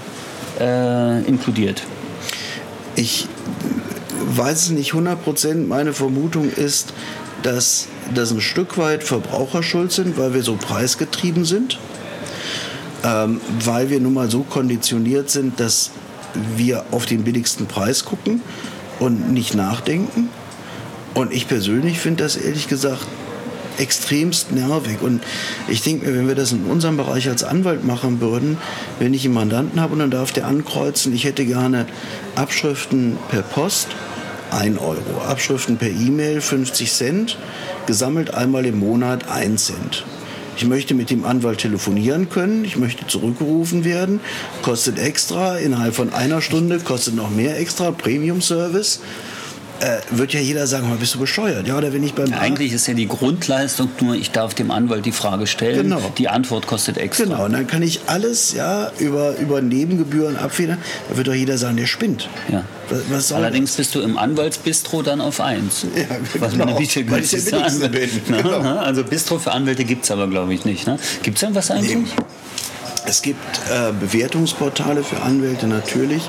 äh, 0.60 1.24
inkludiert? 1.24 1.84
Ich 2.96 3.28
weiß 4.26 4.64
es 4.64 4.70
nicht 4.72 4.92
100 4.92 5.24
Prozent. 5.24 5.68
Meine 5.68 5.94
Vermutung 5.94 6.50
ist, 6.50 6.94
dass 7.44 7.88
das 8.14 8.32
ein 8.32 8.42
Stück 8.42 8.78
weit 8.78 9.04
Verbraucherschuld 9.04 9.92
sind, 9.92 10.18
weil 10.18 10.34
wir 10.34 10.44
so 10.44 10.56
preisgetrieben 10.56 11.46
sind, 11.46 11.80
ähm, 13.04 13.42
weil 13.64 13.90
wir 13.90 14.00
nun 14.00 14.14
mal 14.14 14.30
so 14.30 14.44
konditioniert 14.44 15.30
sind, 15.30 15.60
dass 15.60 15.92
wir 16.56 16.86
auf 16.92 17.06
den 17.06 17.24
billigsten 17.24 17.68
Preis 17.68 18.06
gucken 18.06 18.42
und 19.00 19.32
nicht 19.32 19.56
nachdenken. 19.56 20.30
Und 21.14 21.34
ich 21.34 21.48
persönlich 21.48 22.00
finde 22.00 22.24
das 22.24 22.38
ehrlich 22.38 22.68
gesagt 22.68 23.06
extremst 23.78 24.52
nervig. 24.52 25.02
Und 25.02 25.22
ich 25.68 25.82
denke 25.82 26.08
mir, 26.08 26.18
wenn 26.18 26.28
wir 26.28 26.36
das 26.36 26.52
in 26.52 26.66
unserem 26.66 26.98
Bereich 26.98 27.28
als 27.28 27.44
Anwalt 27.44 27.84
machen 27.84 28.22
würden, 28.22 28.58
wenn 29.00 29.14
ich 29.14 29.26
einen 29.26 29.34
Mandanten 29.34 29.82
habe 29.82 29.94
und 29.94 30.00
dann 30.00 30.12
darf 30.12 30.32
der 30.32 30.48
ankreuzen, 30.48 31.14
ich 31.14 31.24
hätte 31.24 31.46
gerne 31.46 31.88
Abschriften 32.36 33.18
per 33.30 33.42
Post, 33.42 33.88
1 34.52 34.80
Euro, 34.80 35.22
Abschriften 35.28 35.78
per 35.78 35.90
E-Mail 35.90 36.42
50 36.42 36.92
Cent. 36.92 37.38
Gesammelt 37.88 38.34
einmal 38.34 38.66
im 38.66 38.80
Monat 38.80 39.30
1 39.30 39.66
Cent. 39.66 40.06
Ich 40.58 40.66
möchte 40.66 40.94
mit 40.94 41.10
dem 41.10 41.26
Anwalt 41.26 41.60
telefonieren 41.60 42.30
können, 42.30 42.66
ich 42.66 42.78
möchte 42.78 43.08
zurückgerufen 43.08 43.84
werden, 43.86 44.20
kostet 44.62 45.00
extra, 45.00 45.58
innerhalb 45.58 45.96
von 45.96 46.14
einer 46.14 46.42
Stunde 46.42 46.80
kostet 46.80 47.16
noch 47.16 47.30
mehr 47.30 47.60
extra, 47.60 47.92
Premium 47.92 48.42
Service 48.42 49.00
äh, 49.82 50.00
wird 50.12 50.34
ja 50.34 50.40
jeder 50.40 50.68
sagen, 50.68 50.88
mal 50.90 50.98
bist 50.98 51.16
du 51.16 51.20
bescheuert, 51.20 51.68
ja? 51.68 51.78
Oder 51.78 51.92
wenn 51.92 52.04
ich 52.04 52.14
beim 52.14 52.30
ja, 52.30 52.38
eigentlich 52.38 52.72
ist 52.72 52.88
ja 52.88 52.94
die 52.94 53.08
Grundleistung 53.08 53.90
nur, 54.00 54.16
ich 54.16 54.32
darf 54.32 54.54
dem 54.54 54.70
Anwalt 54.72 55.06
die 55.06 55.12
Frage 55.12 55.48
stellen. 55.48 55.84
Genau. 55.84 56.14
Die 56.18 56.30
Antwort 56.30 56.68
kostet 56.68 56.98
extra. 56.98 57.24
Genau. 57.24 57.46
Und 57.46 57.54
dann 57.54 57.68
kann 57.68 57.82
ich 57.82 58.02
alles 58.08 58.54
ja 58.54 58.92
über 59.00 59.38
über 59.38 59.62
Nebengebühren 59.62 60.38
abfedern. 60.38 60.78
Da 61.10 61.18
wird 61.18 61.28
doch 61.28 61.34
jeder 61.34 61.58
sagen, 61.58 61.78
der 61.78 61.88
spinnt. 61.88 62.30
Ja. 62.52 62.64
Was, 63.10 63.32
Allerdings 63.32 63.72
das? 63.72 63.78
bist 63.78 63.96
du 63.96 64.02
im 64.02 64.18
Anwaltsbistro 64.18 65.02
dann 65.02 65.22
auf 65.22 65.40
1. 65.40 65.86
Ja, 65.96 66.04
was 66.40 66.52
genau. 66.52 66.76
Weil 66.76 66.84
ich 66.84 66.94
der 66.94 67.04
Billigste 67.04 67.90
bin. 67.90 68.10
Na, 68.28 68.42
genau. 68.42 68.62
na, 68.62 68.80
also 68.82 69.04
Bistro 69.04 69.40
für 69.40 69.52
Anwälte 69.52 69.86
gibt 69.86 70.04
es 70.04 70.12
aber, 70.12 70.28
glaube 70.28 70.54
ich, 70.54 70.66
nicht. 70.66 70.88
Ne? 70.88 71.00
Gibt 71.24 71.38
es 71.38 71.44
irgendwas 71.44 71.72
eigentlich? 71.72 71.96
Nee. 71.96 72.06
Es 73.06 73.22
gibt 73.22 73.40
äh, 73.70 73.92
Bewertungsportale 74.00 75.04
für 75.04 75.22
Anwälte 75.22 75.68
natürlich. 75.68 76.22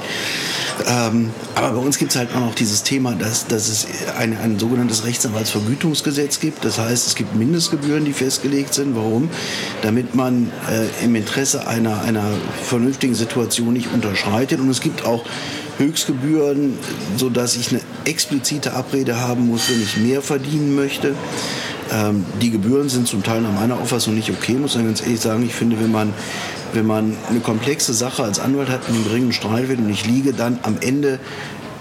Ähm, 0.88 1.31
aber 1.55 1.71
bei 1.73 1.79
uns 1.79 1.99
gibt 1.99 2.12
es 2.12 2.18
halt 2.18 2.35
auch 2.35 2.40
noch 2.40 2.55
dieses 2.55 2.83
Thema, 2.83 3.12
dass, 3.12 3.47
dass 3.47 3.68
es 3.68 3.87
ein, 4.16 4.37
ein 4.37 4.59
sogenanntes 4.59 5.05
Rechtsanwaltsvergütungsgesetz 5.05 6.40
gibt. 6.40 6.64
Das 6.64 6.79
heißt, 6.79 7.07
es 7.07 7.14
gibt 7.14 7.35
Mindestgebühren, 7.35 8.05
die 8.05 8.12
festgelegt 8.12 8.75
sind. 8.75 8.97
Warum? 8.97 9.31
Damit 9.83 10.14
man 10.14 10.51
äh, 10.71 11.05
im 11.05 11.14
Interesse 11.14 11.66
einer, 11.66 12.03
einer 12.03 12.25
vernünftigen 12.64 13.14
Situation 13.14 13.73
nicht 13.73 13.92
unterschreitet. 13.92 14.61
Und 14.61 14.71
es 14.71 14.81
gibt 14.81 15.05
auch 15.05 15.25
Höchstgebühren, 15.79 16.79
sodass 17.16 17.57
ich 17.57 17.71
eine 17.71 17.81
explizite 18.05 18.75
Abrede 18.75 19.21
haben 19.21 19.49
muss, 19.49 19.71
wenn 19.71 19.83
ich 19.83 19.97
mehr 19.97 20.23
verdienen 20.23 20.75
möchte. 20.75 21.14
Ähm, 21.92 22.25
die 22.40 22.51
Gebühren 22.51 22.88
sind 22.88 23.07
zum 23.07 23.23
Teil 23.23 23.42
nach 23.42 23.53
meiner 23.53 23.79
Auffassung 23.79 24.14
nicht 24.14 24.31
okay, 24.31 24.55
muss 24.55 24.75
man 24.75 24.87
ganz 24.87 25.03
ehrlich 25.03 25.21
sagen. 25.21 25.45
Ich 25.45 25.55
finde, 25.55 25.81
wenn 25.81 25.92
man 25.92 26.12
wenn 26.72 26.87
man 26.87 27.16
eine 27.28 27.40
komplexe 27.40 27.92
Sache 27.92 28.22
als 28.22 28.38
Anwalt 28.38 28.68
hat, 28.68 28.88
einen 28.88 29.04
geringen 29.04 29.32
Streitwert 29.32 29.78
und 29.78 29.90
ich 29.90 30.06
liege 30.06 30.32
dann 30.32 30.58
am 30.62 30.76
Ende 30.80 31.18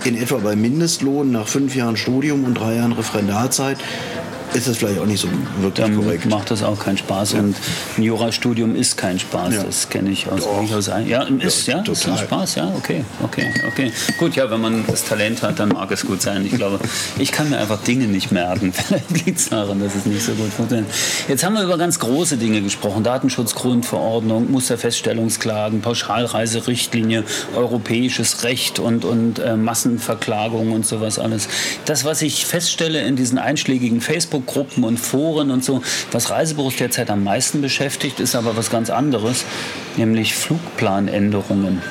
in 0.03 0.17
etwa 0.17 0.37
bei 0.37 0.55
Mindestlohn 0.55 1.31
nach 1.31 1.47
fünf 1.47 1.75
Jahren 1.75 1.95
Studium 1.95 2.43
und 2.43 2.55
drei 2.55 2.75
Jahren 2.75 2.91
Referendarzeit, 2.91 3.77
ist 4.53 4.67
das 4.67 4.77
vielleicht 4.77 4.99
auch 4.99 5.05
nicht 5.05 5.21
so 5.21 5.27
wirklich 5.59 5.73
Dann 5.85 5.95
korrekt. 5.95 6.25
macht 6.25 6.51
das 6.51 6.63
auch 6.63 6.79
keinen 6.79 6.97
Spaß. 6.97 7.33
Ja. 7.33 7.39
Und 7.39 7.55
ein 7.97 8.03
Jurastudium 8.03 8.75
ist 8.75 8.97
kein 8.97 9.19
Spaß. 9.19 9.55
Ja. 9.55 9.63
Das 9.63 9.89
kenne 9.89 10.09
ich 10.09 10.29
aus, 10.29 10.45
aus 10.45 10.87
Ja, 11.05 11.23
ist, 11.23 11.67
ja, 11.67 11.83
ja 11.83 11.91
ist 11.91 12.07
ein 12.07 12.17
Spaß, 12.17 12.55
ja, 12.55 12.71
okay, 12.77 13.05
okay, 13.23 13.53
okay. 13.67 13.91
Gut, 14.17 14.35
ja, 14.35 14.49
wenn 14.51 14.61
man 14.61 14.83
das 14.87 15.05
Talent 15.05 15.41
hat, 15.41 15.59
dann 15.59 15.69
mag 15.69 15.91
es 15.91 16.05
gut 16.05 16.21
sein. 16.21 16.45
Ich 16.45 16.53
glaube, 16.53 16.79
ich 17.17 17.31
kann 17.31 17.49
mir 17.49 17.57
einfach 17.57 17.81
Dinge 17.81 18.07
nicht 18.07 18.31
merken. 18.31 18.73
Vielleicht 18.81 19.25
liegt 19.25 19.39
es 19.39 19.49
daran, 19.49 19.79
dass 19.79 19.95
es 19.95 20.05
nicht 20.05 20.23
so 20.23 20.33
gut 20.33 20.51
funktioniert. 20.51 20.89
Jetzt 21.27 21.43
haben 21.43 21.53
wir 21.53 21.63
über 21.63 21.77
ganz 21.77 21.99
große 21.99 22.37
Dinge 22.37 22.61
gesprochen. 22.61 23.03
Datenschutzgrundverordnung, 23.03 24.51
Musterfeststellungsklagen, 24.51 25.81
Pauschalreiserichtlinie, 25.81 27.23
europäisches 27.55 28.43
Recht 28.43 28.79
und, 28.79 29.05
und 29.05 29.39
äh, 29.39 29.55
Massenverklagung 29.55 30.71
und 30.71 30.85
sowas 30.85 31.19
alles. 31.19 31.47
Das, 31.85 32.03
was 32.03 32.21
ich 32.21 32.45
feststelle 32.45 33.01
in 33.01 33.15
diesen 33.15 33.37
einschlägigen 33.37 34.01
Facebook 34.01 34.40
Facebook-Gruppen 34.41 34.83
und 34.83 34.97
Foren 34.97 35.51
und 35.51 35.63
so. 35.63 35.81
Was 36.11 36.29
Reisebüros 36.29 36.75
derzeit 36.75 37.09
am 37.09 37.23
meisten 37.23 37.61
beschäftigt, 37.61 38.19
ist 38.19 38.35
aber 38.35 38.57
was 38.57 38.69
ganz 38.69 38.89
anderes, 38.89 39.45
nämlich 39.97 40.35
Flugplanänderungen. 40.35 41.81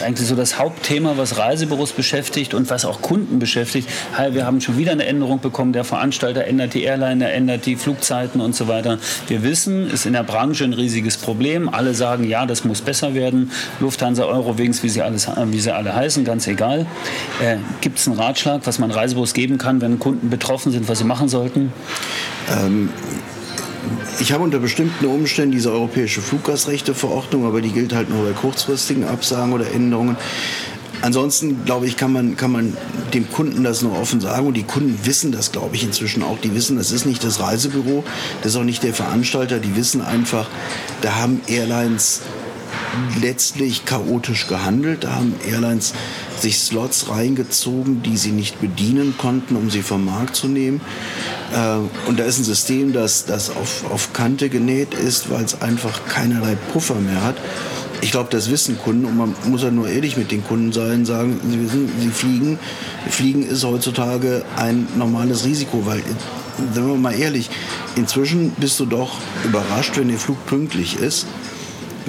Ist 0.00 0.06
eigentlich 0.06 0.28
so 0.28 0.34
das 0.34 0.58
Hauptthema, 0.58 1.18
was 1.18 1.36
Reisebüros 1.36 1.92
beschäftigt 1.92 2.54
und 2.54 2.70
was 2.70 2.86
auch 2.86 3.02
Kunden 3.02 3.38
beschäftigt. 3.38 3.86
Wir 4.30 4.46
haben 4.46 4.62
schon 4.62 4.78
wieder 4.78 4.92
eine 4.92 5.04
Änderung 5.04 5.40
bekommen. 5.40 5.74
Der 5.74 5.84
Veranstalter 5.84 6.46
ändert 6.46 6.72
die 6.72 6.84
Airline, 6.84 7.22
er 7.22 7.34
ändert 7.34 7.66
die 7.66 7.76
Flugzeiten 7.76 8.40
und 8.40 8.56
so 8.56 8.66
weiter. 8.66 8.96
Wir 9.28 9.42
wissen, 9.42 9.90
ist 9.90 10.06
in 10.06 10.14
der 10.14 10.22
Branche 10.22 10.64
ein 10.64 10.72
riesiges 10.72 11.18
Problem. 11.18 11.68
Alle 11.68 11.92
sagen, 11.92 12.24
ja, 12.26 12.46
das 12.46 12.64
muss 12.64 12.80
besser 12.80 13.12
werden. 13.12 13.50
Lufthansa, 13.78 14.24
Eurowings, 14.24 14.82
wie 14.82 14.88
sie, 14.88 15.02
alles, 15.02 15.28
wie 15.28 15.60
sie 15.60 15.74
alle 15.74 15.94
heißen, 15.94 16.24
ganz 16.24 16.46
egal. 16.46 16.86
Äh, 17.42 17.58
Gibt 17.82 17.98
es 17.98 18.08
einen 18.08 18.18
Ratschlag, 18.18 18.62
was 18.64 18.78
man 18.78 18.90
Reisebüros 18.90 19.34
geben 19.34 19.58
kann, 19.58 19.82
wenn 19.82 19.98
Kunden 19.98 20.30
betroffen 20.30 20.72
sind, 20.72 20.88
was 20.88 20.96
sie 20.96 21.04
machen 21.04 21.28
sollten? 21.28 21.74
Ähm 22.50 22.88
ich 24.18 24.32
habe 24.32 24.44
unter 24.44 24.58
bestimmten 24.58 25.06
Umständen 25.06 25.52
diese 25.52 25.72
europäische 25.72 26.20
Fluggastrechteverordnung, 26.20 27.46
aber 27.46 27.60
die 27.60 27.70
gilt 27.70 27.94
halt 27.94 28.10
nur 28.10 28.24
bei 28.24 28.32
kurzfristigen 28.32 29.04
Absagen 29.04 29.52
oder 29.52 29.70
Änderungen. 29.72 30.16
Ansonsten, 31.02 31.64
glaube 31.64 31.86
ich, 31.86 31.96
kann 31.96 32.12
man, 32.12 32.36
kann 32.36 32.52
man 32.52 32.76
dem 33.14 33.30
Kunden 33.30 33.64
das 33.64 33.80
nur 33.80 33.98
offen 33.98 34.20
sagen. 34.20 34.46
Und 34.46 34.54
die 34.54 34.64
Kunden 34.64 34.98
wissen 35.04 35.32
das, 35.32 35.50
glaube 35.50 35.74
ich, 35.74 35.82
inzwischen 35.82 36.22
auch. 36.22 36.38
Die 36.38 36.54
wissen, 36.54 36.76
das 36.76 36.90
ist 36.92 37.06
nicht 37.06 37.24
das 37.24 37.40
Reisebüro, 37.40 38.04
das 38.42 38.52
ist 38.52 38.58
auch 38.58 38.64
nicht 38.64 38.82
der 38.82 38.92
Veranstalter. 38.92 39.58
Die 39.60 39.76
wissen 39.76 40.02
einfach, 40.02 40.46
da 41.00 41.14
haben 41.14 41.40
Airlines 41.46 42.20
letztlich 43.20 43.86
chaotisch 43.86 44.46
gehandelt. 44.46 45.04
Da 45.04 45.12
haben 45.12 45.34
Airlines 45.46 45.94
sich 46.40 46.58
Slots 46.58 47.08
reingezogen, 47.08 48.02
die 48.02 48.16
sie 48.16 48.32
nicht 48.32 48.60
bedienen 48.60 49.14
konnten, 49.18 49.56
um 49.56 49.70
sie 49.70 49.82
vom 49.82 50.04
Markt 50.04 50.36
zu 50.36 50.48
nehmen. 50.48 50.80
Äh, 51.54 52.08
und 52.08 52.18
da 52.18 52.24
ist 52.24 52.38
ein 52.38 52.44
System, 52.44 52.92
das, 52.92 53.24
das 53.26 53.50
auf, 53.50 53.90
auf 53.90 54.12
Kante 54.12 54.48
genäht 54.48 54.94
ist, 54.94 55.30
weil 55.30 55.44
es 55.44 55.60
einfach 55.62 56.06
keinerlei 56.06 56.56
Puffer 56.72 56.96
mehr 56.96 57.22
hat. 57.22 57.36
Ich 58.02 58.12
glaube, 58.12 58.30
das 58.30 58.50
wissen 58.50 58.78
Kunden 58.78 59.04
und 59.04 59.16
man 59.16 59.34
muss 59.44 59.62
ja 59.62 59.70
nur 59.70 59.88
ehrlich 59.88 60.16
mit 60.16 60.30
den 60.30 60.42
Kunden 60.42 60.72
sein, 60.72 61.04
sagen, 61.04 61.38
sie 61.48 61.60
wissen, 61.62 61.90
sie 62.00 62.08
fliegen. 62.08 62.58
Fliegen 63.10 63.42
ist 63.42 63.62
heutzutage 63.62 64.42
ein 64.56 64.88
normales 64.96 65.44
Risiko, 65.44 65.84
weil, 65.84 66.02
sagen 66.72 66.88
wir 66.88 66.96
mal 66.96 67.12
ehrlich, 67.12 67.50
inzwischen 67.96 68.52
bist 68.52 68.80
du 68.80 68.86
doch 68.86 69.18
überrascht, 69.44 69.98
wenn 69.98 70.08
der 70.08 70.18
Flug 70.18 70.46
pünktlich 70.46 70.96
ist. 70.96 71.26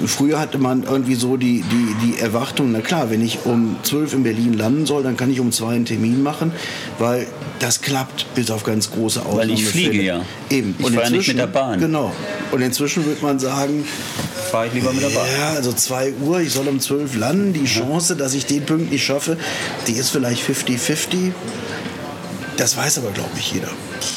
Früher 0.06 0.38
hatte 0.40 0.58
man 0.58 0.82
irgendwie 0.84 1.14
so 1.14 1.36
die, 1.36 1.62
die, 1.62 2.06
die 2.06 2.18
Erwartung, 2.18 2.72
na 2.72 2.80
klar, 2.80 3.10
wenn 3.10 3.22
ich 3.22 3.44
um 3.44 3.76
12 3.82 4.14
in 4.14 4.22
Berlin 4.22 4.54
landen 4.54 4.86
soll, 4.86 5.02
dann 5.02 5.16
kann 5.16 5.30
ich 5.30 5.40
um 5.40 5.52
zwei 5.52 5.74
einen 5.74 5.84
Termin 5.84 6.22
machen, 6.22 6.52
weil 6.98 7.26
das 7.58 7.80
klappt 7.80 8.26
bis 8.34 8.50
auf 8.50 8.64
ganz 8.64 8.90
große 8.90 9.20
Ausnahmen. 9.20 9.38
Weil 9.38 9.50
ich 9.50 9.64
fliege 9.64 10.02
ja. 10.02 10.24
Eben. 10.50 10.74
Ich 10.78 10.90
fahre 10.90 11.10
nicht 11.10 11.28
mit 11.28 11.38
der 11.38 11.46
Bahn. 11.46 11.78
Genau. 11.78 12.12
Und 12.50 12.62
inzwischen 12.62 13.06
wird 13.06 13.22
man 13.22 13.38
sagen, 13.38 13.84
fahre 14.50 14.66
ich 14.66 14.74
lieber 14.74 14.92
mit 14.92 15.02
der 15.02 15.10
Bahn. 15.10 15.26
Ja, 15.38 15.52
also 15.54 15.72
2 15.72 16.14
Uhr, 16.22 16.40
ich 16.40 16.52
soll 16.52 16.66
um 16.68 16.80
12 16.80 17.16
landen. 17.16 17.52
Die 17.52 17.64
Chance, 17.64 18.16
dass 18.16 18.34
ich 18.34 18.46
den 18.46 18.64
pünktlich 18.64 19.04
schaffe, 19.04 19.36
die 19.86 19.92
ist 19.92 20.10
vielleicht 20.10 20.42
50-50. 20.42 21.32
Das 22.56 22.76
weiß 22.76 22.98
aber, 22.98 23.10
glaube 23.10 23.30
ich, 23.36 23.52
jeder. 23.52 23.68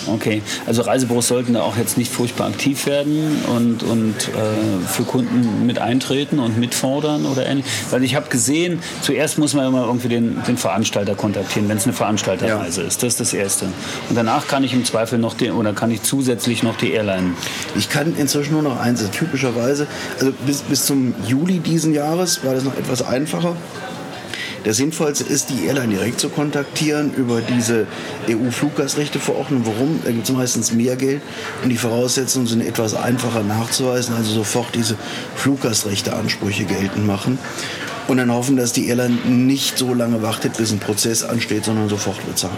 Okay, 0.07 0.41
also 0.65 0.81
Reisebüros 0.81 1.27
sollten 1.27 1.53
da 1.53 1.61
auch 1.61 1.77
jetzt 1.77 1.97
nicht 1.97 2.11
furchtbar 2.11 2.47
aktiv 2.47 2.85
werden 2.85 3.43
und, 3.55 3.83
und 3.83 4.15
äh, 4.15 4.85
für 4.87 5.03
Kunden 5.03 5.65
mit 5.65 5.79
eintreten 5.79 6.39
und 6.39 6.57
mitfordern 6.57 7.25
oder 7.25 7.45
ähnlich. 7.45 7.65
Weil 7.89 8.03
ich 8.03 8.15
habe 8.15 8.29
gesehen, 8.29 8.79
zuerst 9.01 9.37
muss 9.37 9.53
man 9.53 9.67
immer 9.67 9.85
irgendwie 9.85 10.09
den, 10.09 10.43
den 10.43 10.57
Veranstalter 10.57 11.15
kontaktieren, 11.15 11.69
wenn 11.69 11.77
es 11.77 11.85
eine 11.85 11.93
Veranstalterreise 11.93 12.81
ja. 12.81 12.87
ist. 12.87 13.03
Das 13.03 13.13
ist 13.13 13.19
das 13.19 13.33
Erste. 13.33 13.65
Und 14.09 14.15
danach 14.15 14.47
kann 14.47 14.63
ich 14.63 14.73
im 14.73 14.85
Zweifel 14.85 15.17
noch 15.17 15.33
den, 15.35 15.53
oder 15.53 15.73
kann 15.73 15.91
ich 15.91 16.03
zusätzlich 16.03 16.63
noch 16.63 16.77
die 16.77 16.91
Airline. 16.91 17.33
Ich 17.75 17.89
kann 17.89 18.15
inzwischen 18.17 18.53
nur 18.53 18.63
noch 18.63 18.79
eins, 18.79 19.03
typischerweise, 19.11 19.87
also 20.19 20.33
bis, 20.45 20.61
bis 20.61 20.85
zum 20.85 21.13
Juli 21.27 21.59
diesen 21.59 21.93
Jahres 21.93 22.43
war 22.43 22.53
das 22.53 22.63
noch 22.63 22.77
etwas 22.77 23.01
einfacher. 23.01 23.55
Das 24.65 24.77
Sinnvollste 24.77 25.23
ist, 25.25 25.51
die 25.51 25.67
Airline 25.67 25.93
direkt 25.93 26.19
zu 26.19 26.27
kontaktieren 26.27 27.13
über 27.13 27.39
diese 27.39 27.85
EU-Fluggastrechteverordnung. 28.27 29.63
Warum? 29.63 29.99
Da 30.03 30.11
gibt 30.11 30.27
es 30.27 30.33
meistens 30.33 30.73
mehr 30.73 30.95
Geld 30.95 31.21
und 31.61 31.69
die 31.69 31.77
Voraussetzungen 31.77 32.47
sind 32.47 32.61
etwas 32.61 32.95
einfacher 32.95 33.43
nachzuweisen, 33.43 34.15
also 34.15 34.33
sofort 34.33 34.73
diese 34.73 34.97
Fluggastrechteansprüche 35.35 36.65
geltend 36.65 37.05
machen 37.05 37.37
und 38.07 38.17
dann 38.17 38.31
hoffen, 38.31 38.57
dass 38.57 38.73
die 38.73 38.87
Airline 38.87 39.15
nicht 39.25 39.77
so 39.77 39.93
lange 39.93 40.23
wartet, 40.23 40.57
bis 40.57 40.71
ein 40.71 40.79
Prozess 40.79 41.23
ansteht, 41.23 41.65
sondern 41.65 41.87
sofort 41.87 42.25
bezahlen. 42.25 42.57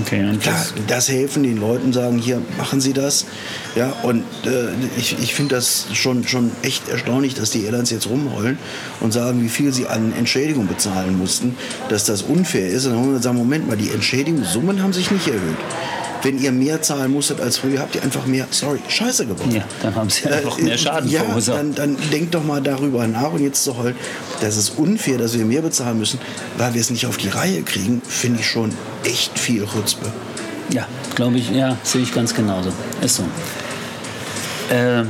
Okay, 0.00 0.24
und 0.28 0.40
Klar, 0.40 0.64
das 0.86 1.08
helfen 1.08 1.42
den 1.42 1.58
Leuten, 1.58 1.92
sagen, 1.92 2.18
hier, 2.18 2.42
machen 2.56 2.80
Sie 2.80 2.92
das. 2.92 3.26
Ja, 3.74 3.92
und 4.02 4.24
äh, 4.44 4.68
ich, 4.96 5.18
ich 5.20 5.34
finde 5.34 5.54
das 5.54 5.86
schon, 5.92 6.26
schon 6.26 6.50
echt 6.62 6.88
erstaunlich, 6.88 7.34
dass 7.34 7.50
die 7.50 7.64
Airlines 7.64 7.90
jetzt 7.90 8.08
rumheulen 8.08 8.58
und 9.00 9.12
sagen, 9.12 9.42
wie 9.42 9.48
viel 9.48 9.72
sie 9.72 9.86
an 9.86 10.12
Entschädigung 10.16 10.66
bezahlen 10.66 11.16
mussten, 11.16 11.56
dass 11.88 12.04
das 12.04 12.22
unfair 12.22 12.68
ist. 12.68 12.86
Und 12.86 12.92
dann 12.92 13.00
haben 13.00 13.12
wir 13.12 13.20
sagen, 13.20 13.38
Moment 13.38 13.66
mal, 13.66 13.76
die 13.76 13.90
Entschädigungssummen 13.90 14.82
haben 14.82 14.92
sich 14.92 15.10
nicht 15.10 15.26
erhöht 15.26 15.56
wenn 16.22 16.38
ihr 16.38 16.52
mehr 16.52 16.82
zahlen 16.82 17.12
musstet 17.12 17.40
als 17.40 17.58
früher, 17.58 17.80
habt 17.80 17.94
ihr 17.94 18.02
einfach 18.02 18.26
mehr, 18.26 18.46
sorry, 18.50 18.78
Scheiße 18.88 19.26
gebaut. 19.26 19.52
Ja, 19.52 19.64
dann 19.82 19.94
haben 19.94 20.10
sie 20.10 20.28
einfach 20.28 20.58
äh, 20.58 20.62
mehr 20.62 20.78
Schaden 20.78 21.08
ja, 21.08 21.22
verursacht. 21.22 21.58
Dann, 21.58 21.74
dann 21.74 21.96
denkt 22.12 22.34
doch 22.34 22.44
mal 22.44 22.60
darüber 22.60 23.06
nach 23.06 23.32
und 23.32 23.42
jetzt 23.42 23.64
zu 23.64 23.76
heulen, 23.76 23.96
das 24.40 24.56
ist 24.56 24.78
unfair, 24.78 25.18
dass 25.18 25.36
wir 25.36 25.44
mehr 25.44 25.62
bezahlen 25.62 25.98
müssen, 25.98 26.18
weil 26.56 26.74
wir 26.74 26.80
es 26.80 26.90
nicht 26.90 27.06
auf 27.06 27.16
die 27.16 27.28
Reihe 27.28 27.62
kriegen, 27.62 28.02
finde 28.06 28.40
ich 28.40 28.46
schon 28.46 28.72
echt 29.04 29.38
viel 29.38 29.66
Chutzpe. 29.66 30.12
Ja, 30.70 30.86
glaube 31.14 31.38
ich, 31.38 31.50
ja, 31.50 31.76
sehe 31.82 32.02
ich 32.02 32.12
ganz 32.14 32.34
genauso. 32.34 32.72
Ist 33.00 33.16
so. 33.16 33.22
Äh, 34.74 35.04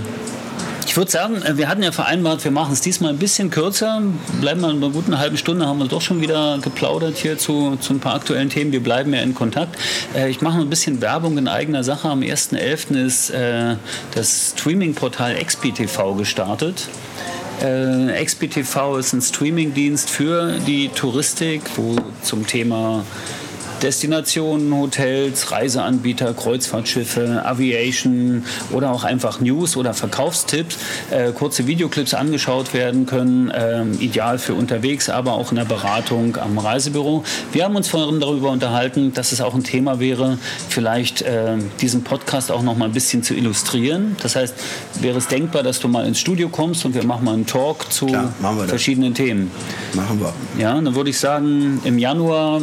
ich 0.88 0.96
würde 0.96 1.10
sagen, 1.10 1.42
wir 1.54 1.68
hatten 1.68 1.82
ja 1.82 1.92
vereinbart, 1.92 2.44
wir 2.44 2.50
machen 2.50 2.72
es 2.72 2.80
diesmal 2.80 3.12
ein 3.12 3.18
bisschen 3.18 3.50
kürzer. 3.50 4.00
Bleiben 4.40 4.62
wir 4.62 4.70
in 4.70 4.76
einer 4.78 4.88
guten 4.88 5.18
halben 5.18 5.36
Stunde, 5.36 5.66
haben 5.66 5.78
wir 5.80 5.86
doch 5.86 6.00
schon 6.00 6.22
wieder 6.22 6.58
geplaudert 6.62 7.18
hier 7.18 7.36
zu, 7.36 7.76
zu 7.76 7.92
ein 7.92 8.00
paar 8.00 8.14
aktuellen 8.14 8.48
Themen. 8.48 8.72
Wir 8.72 8.82
bleiben 8.82 9.12
ja 9.12 9.20
in 9.20 9.34
Kontakt. 9.34 9.76
Äh, 10.14 10.30
ich 10.30 10.40
mache 10.40 10.56
noch 10.56 10.64
ein 10.64 10.70
bisschen 10.70 11.02
Werbung 11.02 11.36
in 11.36 11.46
eigener 11.46 11.84
Sache. 11.84 12.08
Am 12.08 12.20
1.11. 12.20 13.04
ist 13.04 13.30
äh, 13.30 13.76
das 14.14 14.54
Streaming-Portal 14.56 15.36
XPTV 15.44 16.16
gestartet. 16.16 16.88
Äh, 17.60 18.24
XPTV 18.24 18.96
ist 18.96 19.12
ein 19.12 19.20
Streamingdienst 19.20 20.08
für 20.08 20.54
die 20.66 20.88
Touristik, 20.88 21.62
wo 21.76 21.96
zum 22.22 22.46
Thema 22.46 23.04
Destinationen, 23.82 24.74
Hotels, 24.74 25.50
Reiseanbieter, 25.50 26.34
Kreuzfahrtschiffe, 26.34 27.42
Aviation 27.44 28.44
oder 28.72 28.90
auch 28.90 29.04
einfach 29.04 29.40
News 29.40 29.76
oder 29.76 29.94
Verkaufstipps, 29.94 30.78
äh, 31.10 31.32
kurze 31.32 31.66
Videoclips 31.66 32.14
angeschaut 32.14 32.74
werden 32.74 33.06
können, 33.06 33.50
äh, 33.50 33.84
ideal 34.00 34.38
für 34.38 34.54
unterwegs, 34.54 35.08
aber 35.08 35.32
auch 35.32 35.50
in 35.50 35.56
der 35.56 35.64
Beratung 35.64 36.36
am 36.36 36.58
Reisebüro. 36.58 37.24
Wir 37.52 37.64
haben 37.64 37.76
uns 37.76 37.88
vorhin 37.88 38.20
darüber 38.20 38.50
unterhalten, 38.50 39.12
dass 39.14 39.32
es 39.32 39.40
auch 39.40 39.54
ein 39.54 39.64
Thema 39.64 40.00
wäre, 40.00 40.38
vielleicht 40.68 41.22
äh, 41.22 41.56
diesen 41.80 42.02
Podcast 42.02 42.50
auch 42.50 42.62
noch 42.62 42.76
mal 42.76 42.86
ein 42.86 42.92
bisschen 42.92 43.22
zu 43.22 43.34
illustrieren. 43.34 44.16
Das 44.22 44.36
heißt, 44.36 44.54
wäre 45.00 45.18
es 45.18 45.28
denkbar, 45.28 45.62
dass 45.62 45.80
du 45.80 45.88
mal 45.88 46.06
ins 46.06 46.18
Studio 46.18 46.48
kommst 46.48 46.84
und 46.84 46.94
wir 46.94 47.04
machen 47.04 47.24
mal 47.24 47.34
einen 47.34 47.46
Talk 47.46 47.92
zu 47.92 48.06
Klar, 48.06 48.32
verschiedenen 48.66 49.14
Themen. 49.14 49.50
Machen 49.94 50.20
wir. 50.20 50.32
Ja, 50.58 50.74
dann 50.80 50.94
würde 50.94 51.10
ich 51.10 51.18
sagen, 51.18 51.80
im 51.84 51.98
Januar 51.98 52.60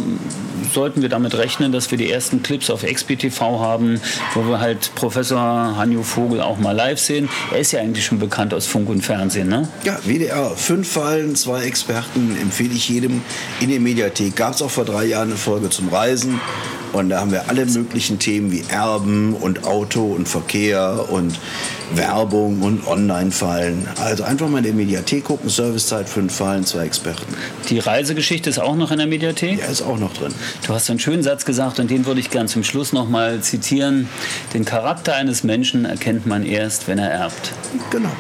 sollten 0.73 1.01
wir 1.01 1.09
damit 1.09 1.35
rechnen, 1.37 1.71
dass 1.71 1.91
wir 1.91 1.97
die 1.97 2.11
ersten 2.11 2.43
Clips 2.43 2.69
auf 2.69 2.83
XPTV 2.83 3.39
haben, 3.39 3.99
wo 4.33 4.47
wir 4.47 4.59
halt 4.59 4.93
Professor 4.95 5.39
Hanjo 5.39 6.03
Vogel 6.03 6.41
auch 6.41 6.57
mal 6.57 6.71
live 6.71 6.99
sehen. 6.99 7.29
Er 7.51 7.59
ist 7.59 7.71
ja 7.71 7.79
eigentlich 7.79 8.05
schon 8.05 8.19
bekannt 8.19 8.53
aus 8.53 8.65
Funk 8.65 8.89
und 8.89 9.01
Fernsehen, 9.01 9.49
ne? 9.49 9.67
Ja, 9.83 9.97
WDR. 10.03 10.51
Fünf 10.55 10.91
Fallen, 10.91 11.35
zwei 11.35 11.63
Experten 11.63 12.37
empfehle 12.41 12.73
ich 12.73 12.89
jedem 12.89 13.21
in 13.59 13.69
der 13.69 13.79
Mediathek. 13.79 14.35
Gab 14.35 14.53
es 14.53 14.61
auch 14.61 14.71
vor 14.71 14.85
drei 14.85 15.05
Jahren 15.05 15.29
eine 15.29 15.37
Folge 15.37 15.69
zum 15.69 15.89
Reisen. 15.89 16.39
Und 16.95 17.09
da 17.09 17.19
haben 17.19 17.31
wir 17.31 17.49
alle 17.49 17.65
möglichen 17.65 18.19
Themen 18.19 18.53
wie 18.53 18.63
Erben 18.69 19.33
und 19.33 19.65
Auto 19.65 20.13
und 20.13 20.29
Verkehr 20.29 21.07
und 21.09 21.37
Werbung 21.93 22.61
und 22.61 22.87
Online-Fallen. 22.87 23.85
Also 23.99 24.23
einfach 24.23 24.47
mal 24.47 24.59
in 24.59 24.63
der 24.63 24.73
Mediathek 24.73 25.25
gucken, 25.25 25.49
Servicezeit, 25.49 26.07
fünf 26.07 26.33
Fallen, 26.33 26.63
zwei 26.65 26.85
Experten. 26.85 27.25
Die 27.69 27.79
Reisegeschichte 27.79 28.49
ist 28.49 28.59
auch 28.59 28.77
noch 28.77 28.91
in 28.91 28.97
der 28.97 29.07
Mediathek? 29.07 29.59
Ja, 29.59 29.65
ist 29.65 29.81
auch 29.81 29.99
noch 29.99 30.13
drin. 30.13 30.33
Du 30.65 30.73
hast 30.73 30.89
einen 30.89 30.99
schönen 30.99 31.21
Satz 31.21 31.43
gesagt 31.43 31.79
und 31.79 31.91
den 31.91 32.05
würde 32.05 32.21
ich 32.21 32.29
gern 32.29 32.47
zum 32.47 32.63
Schluss 32.63 32.93
noch 32.93 33.09
mal 33.09 33.41
zitieren. 33.41 34.07
Den 34.53 34.63
Charakter 34.63 35.15
eines 35.15 35.43
Menschen 35.43 35.83
erkennt 35.83 36.25
man 36.25 36.45
erst, 36.45 36.87
wenn 36.87 36.97
er 36.97 37.11
erbt. 37.11 37.51
Genau. 37.91 38.11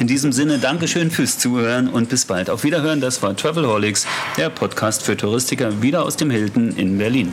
In 0.00 0.08
diesem 0.08 0.32
Sinne, 0.32 0.58
Dankeschön 0.58 1.12
fürs 1.12 1.38
Zuhören 1.38 1.88
und 1.88 2.08
bis 2.08 2.24
bald. 2.24 2.50
Auf 2.50 2.64
Wiederhören, 2.64 3.00
das 3.00 3.22
war 3.22 3.36
Travelholics, 3.36 4.06
der 4.36 4.50
Podcast 4.50 5.02
für 5.02 5.16
Touristiker, 5.16 5.82
wieder 5.82 6.04
aus 6.04 6.16
dem 6.16 6.30
Hilton 6.30 6.76
in 6.76 6.98
Berlin. 6.98 7.32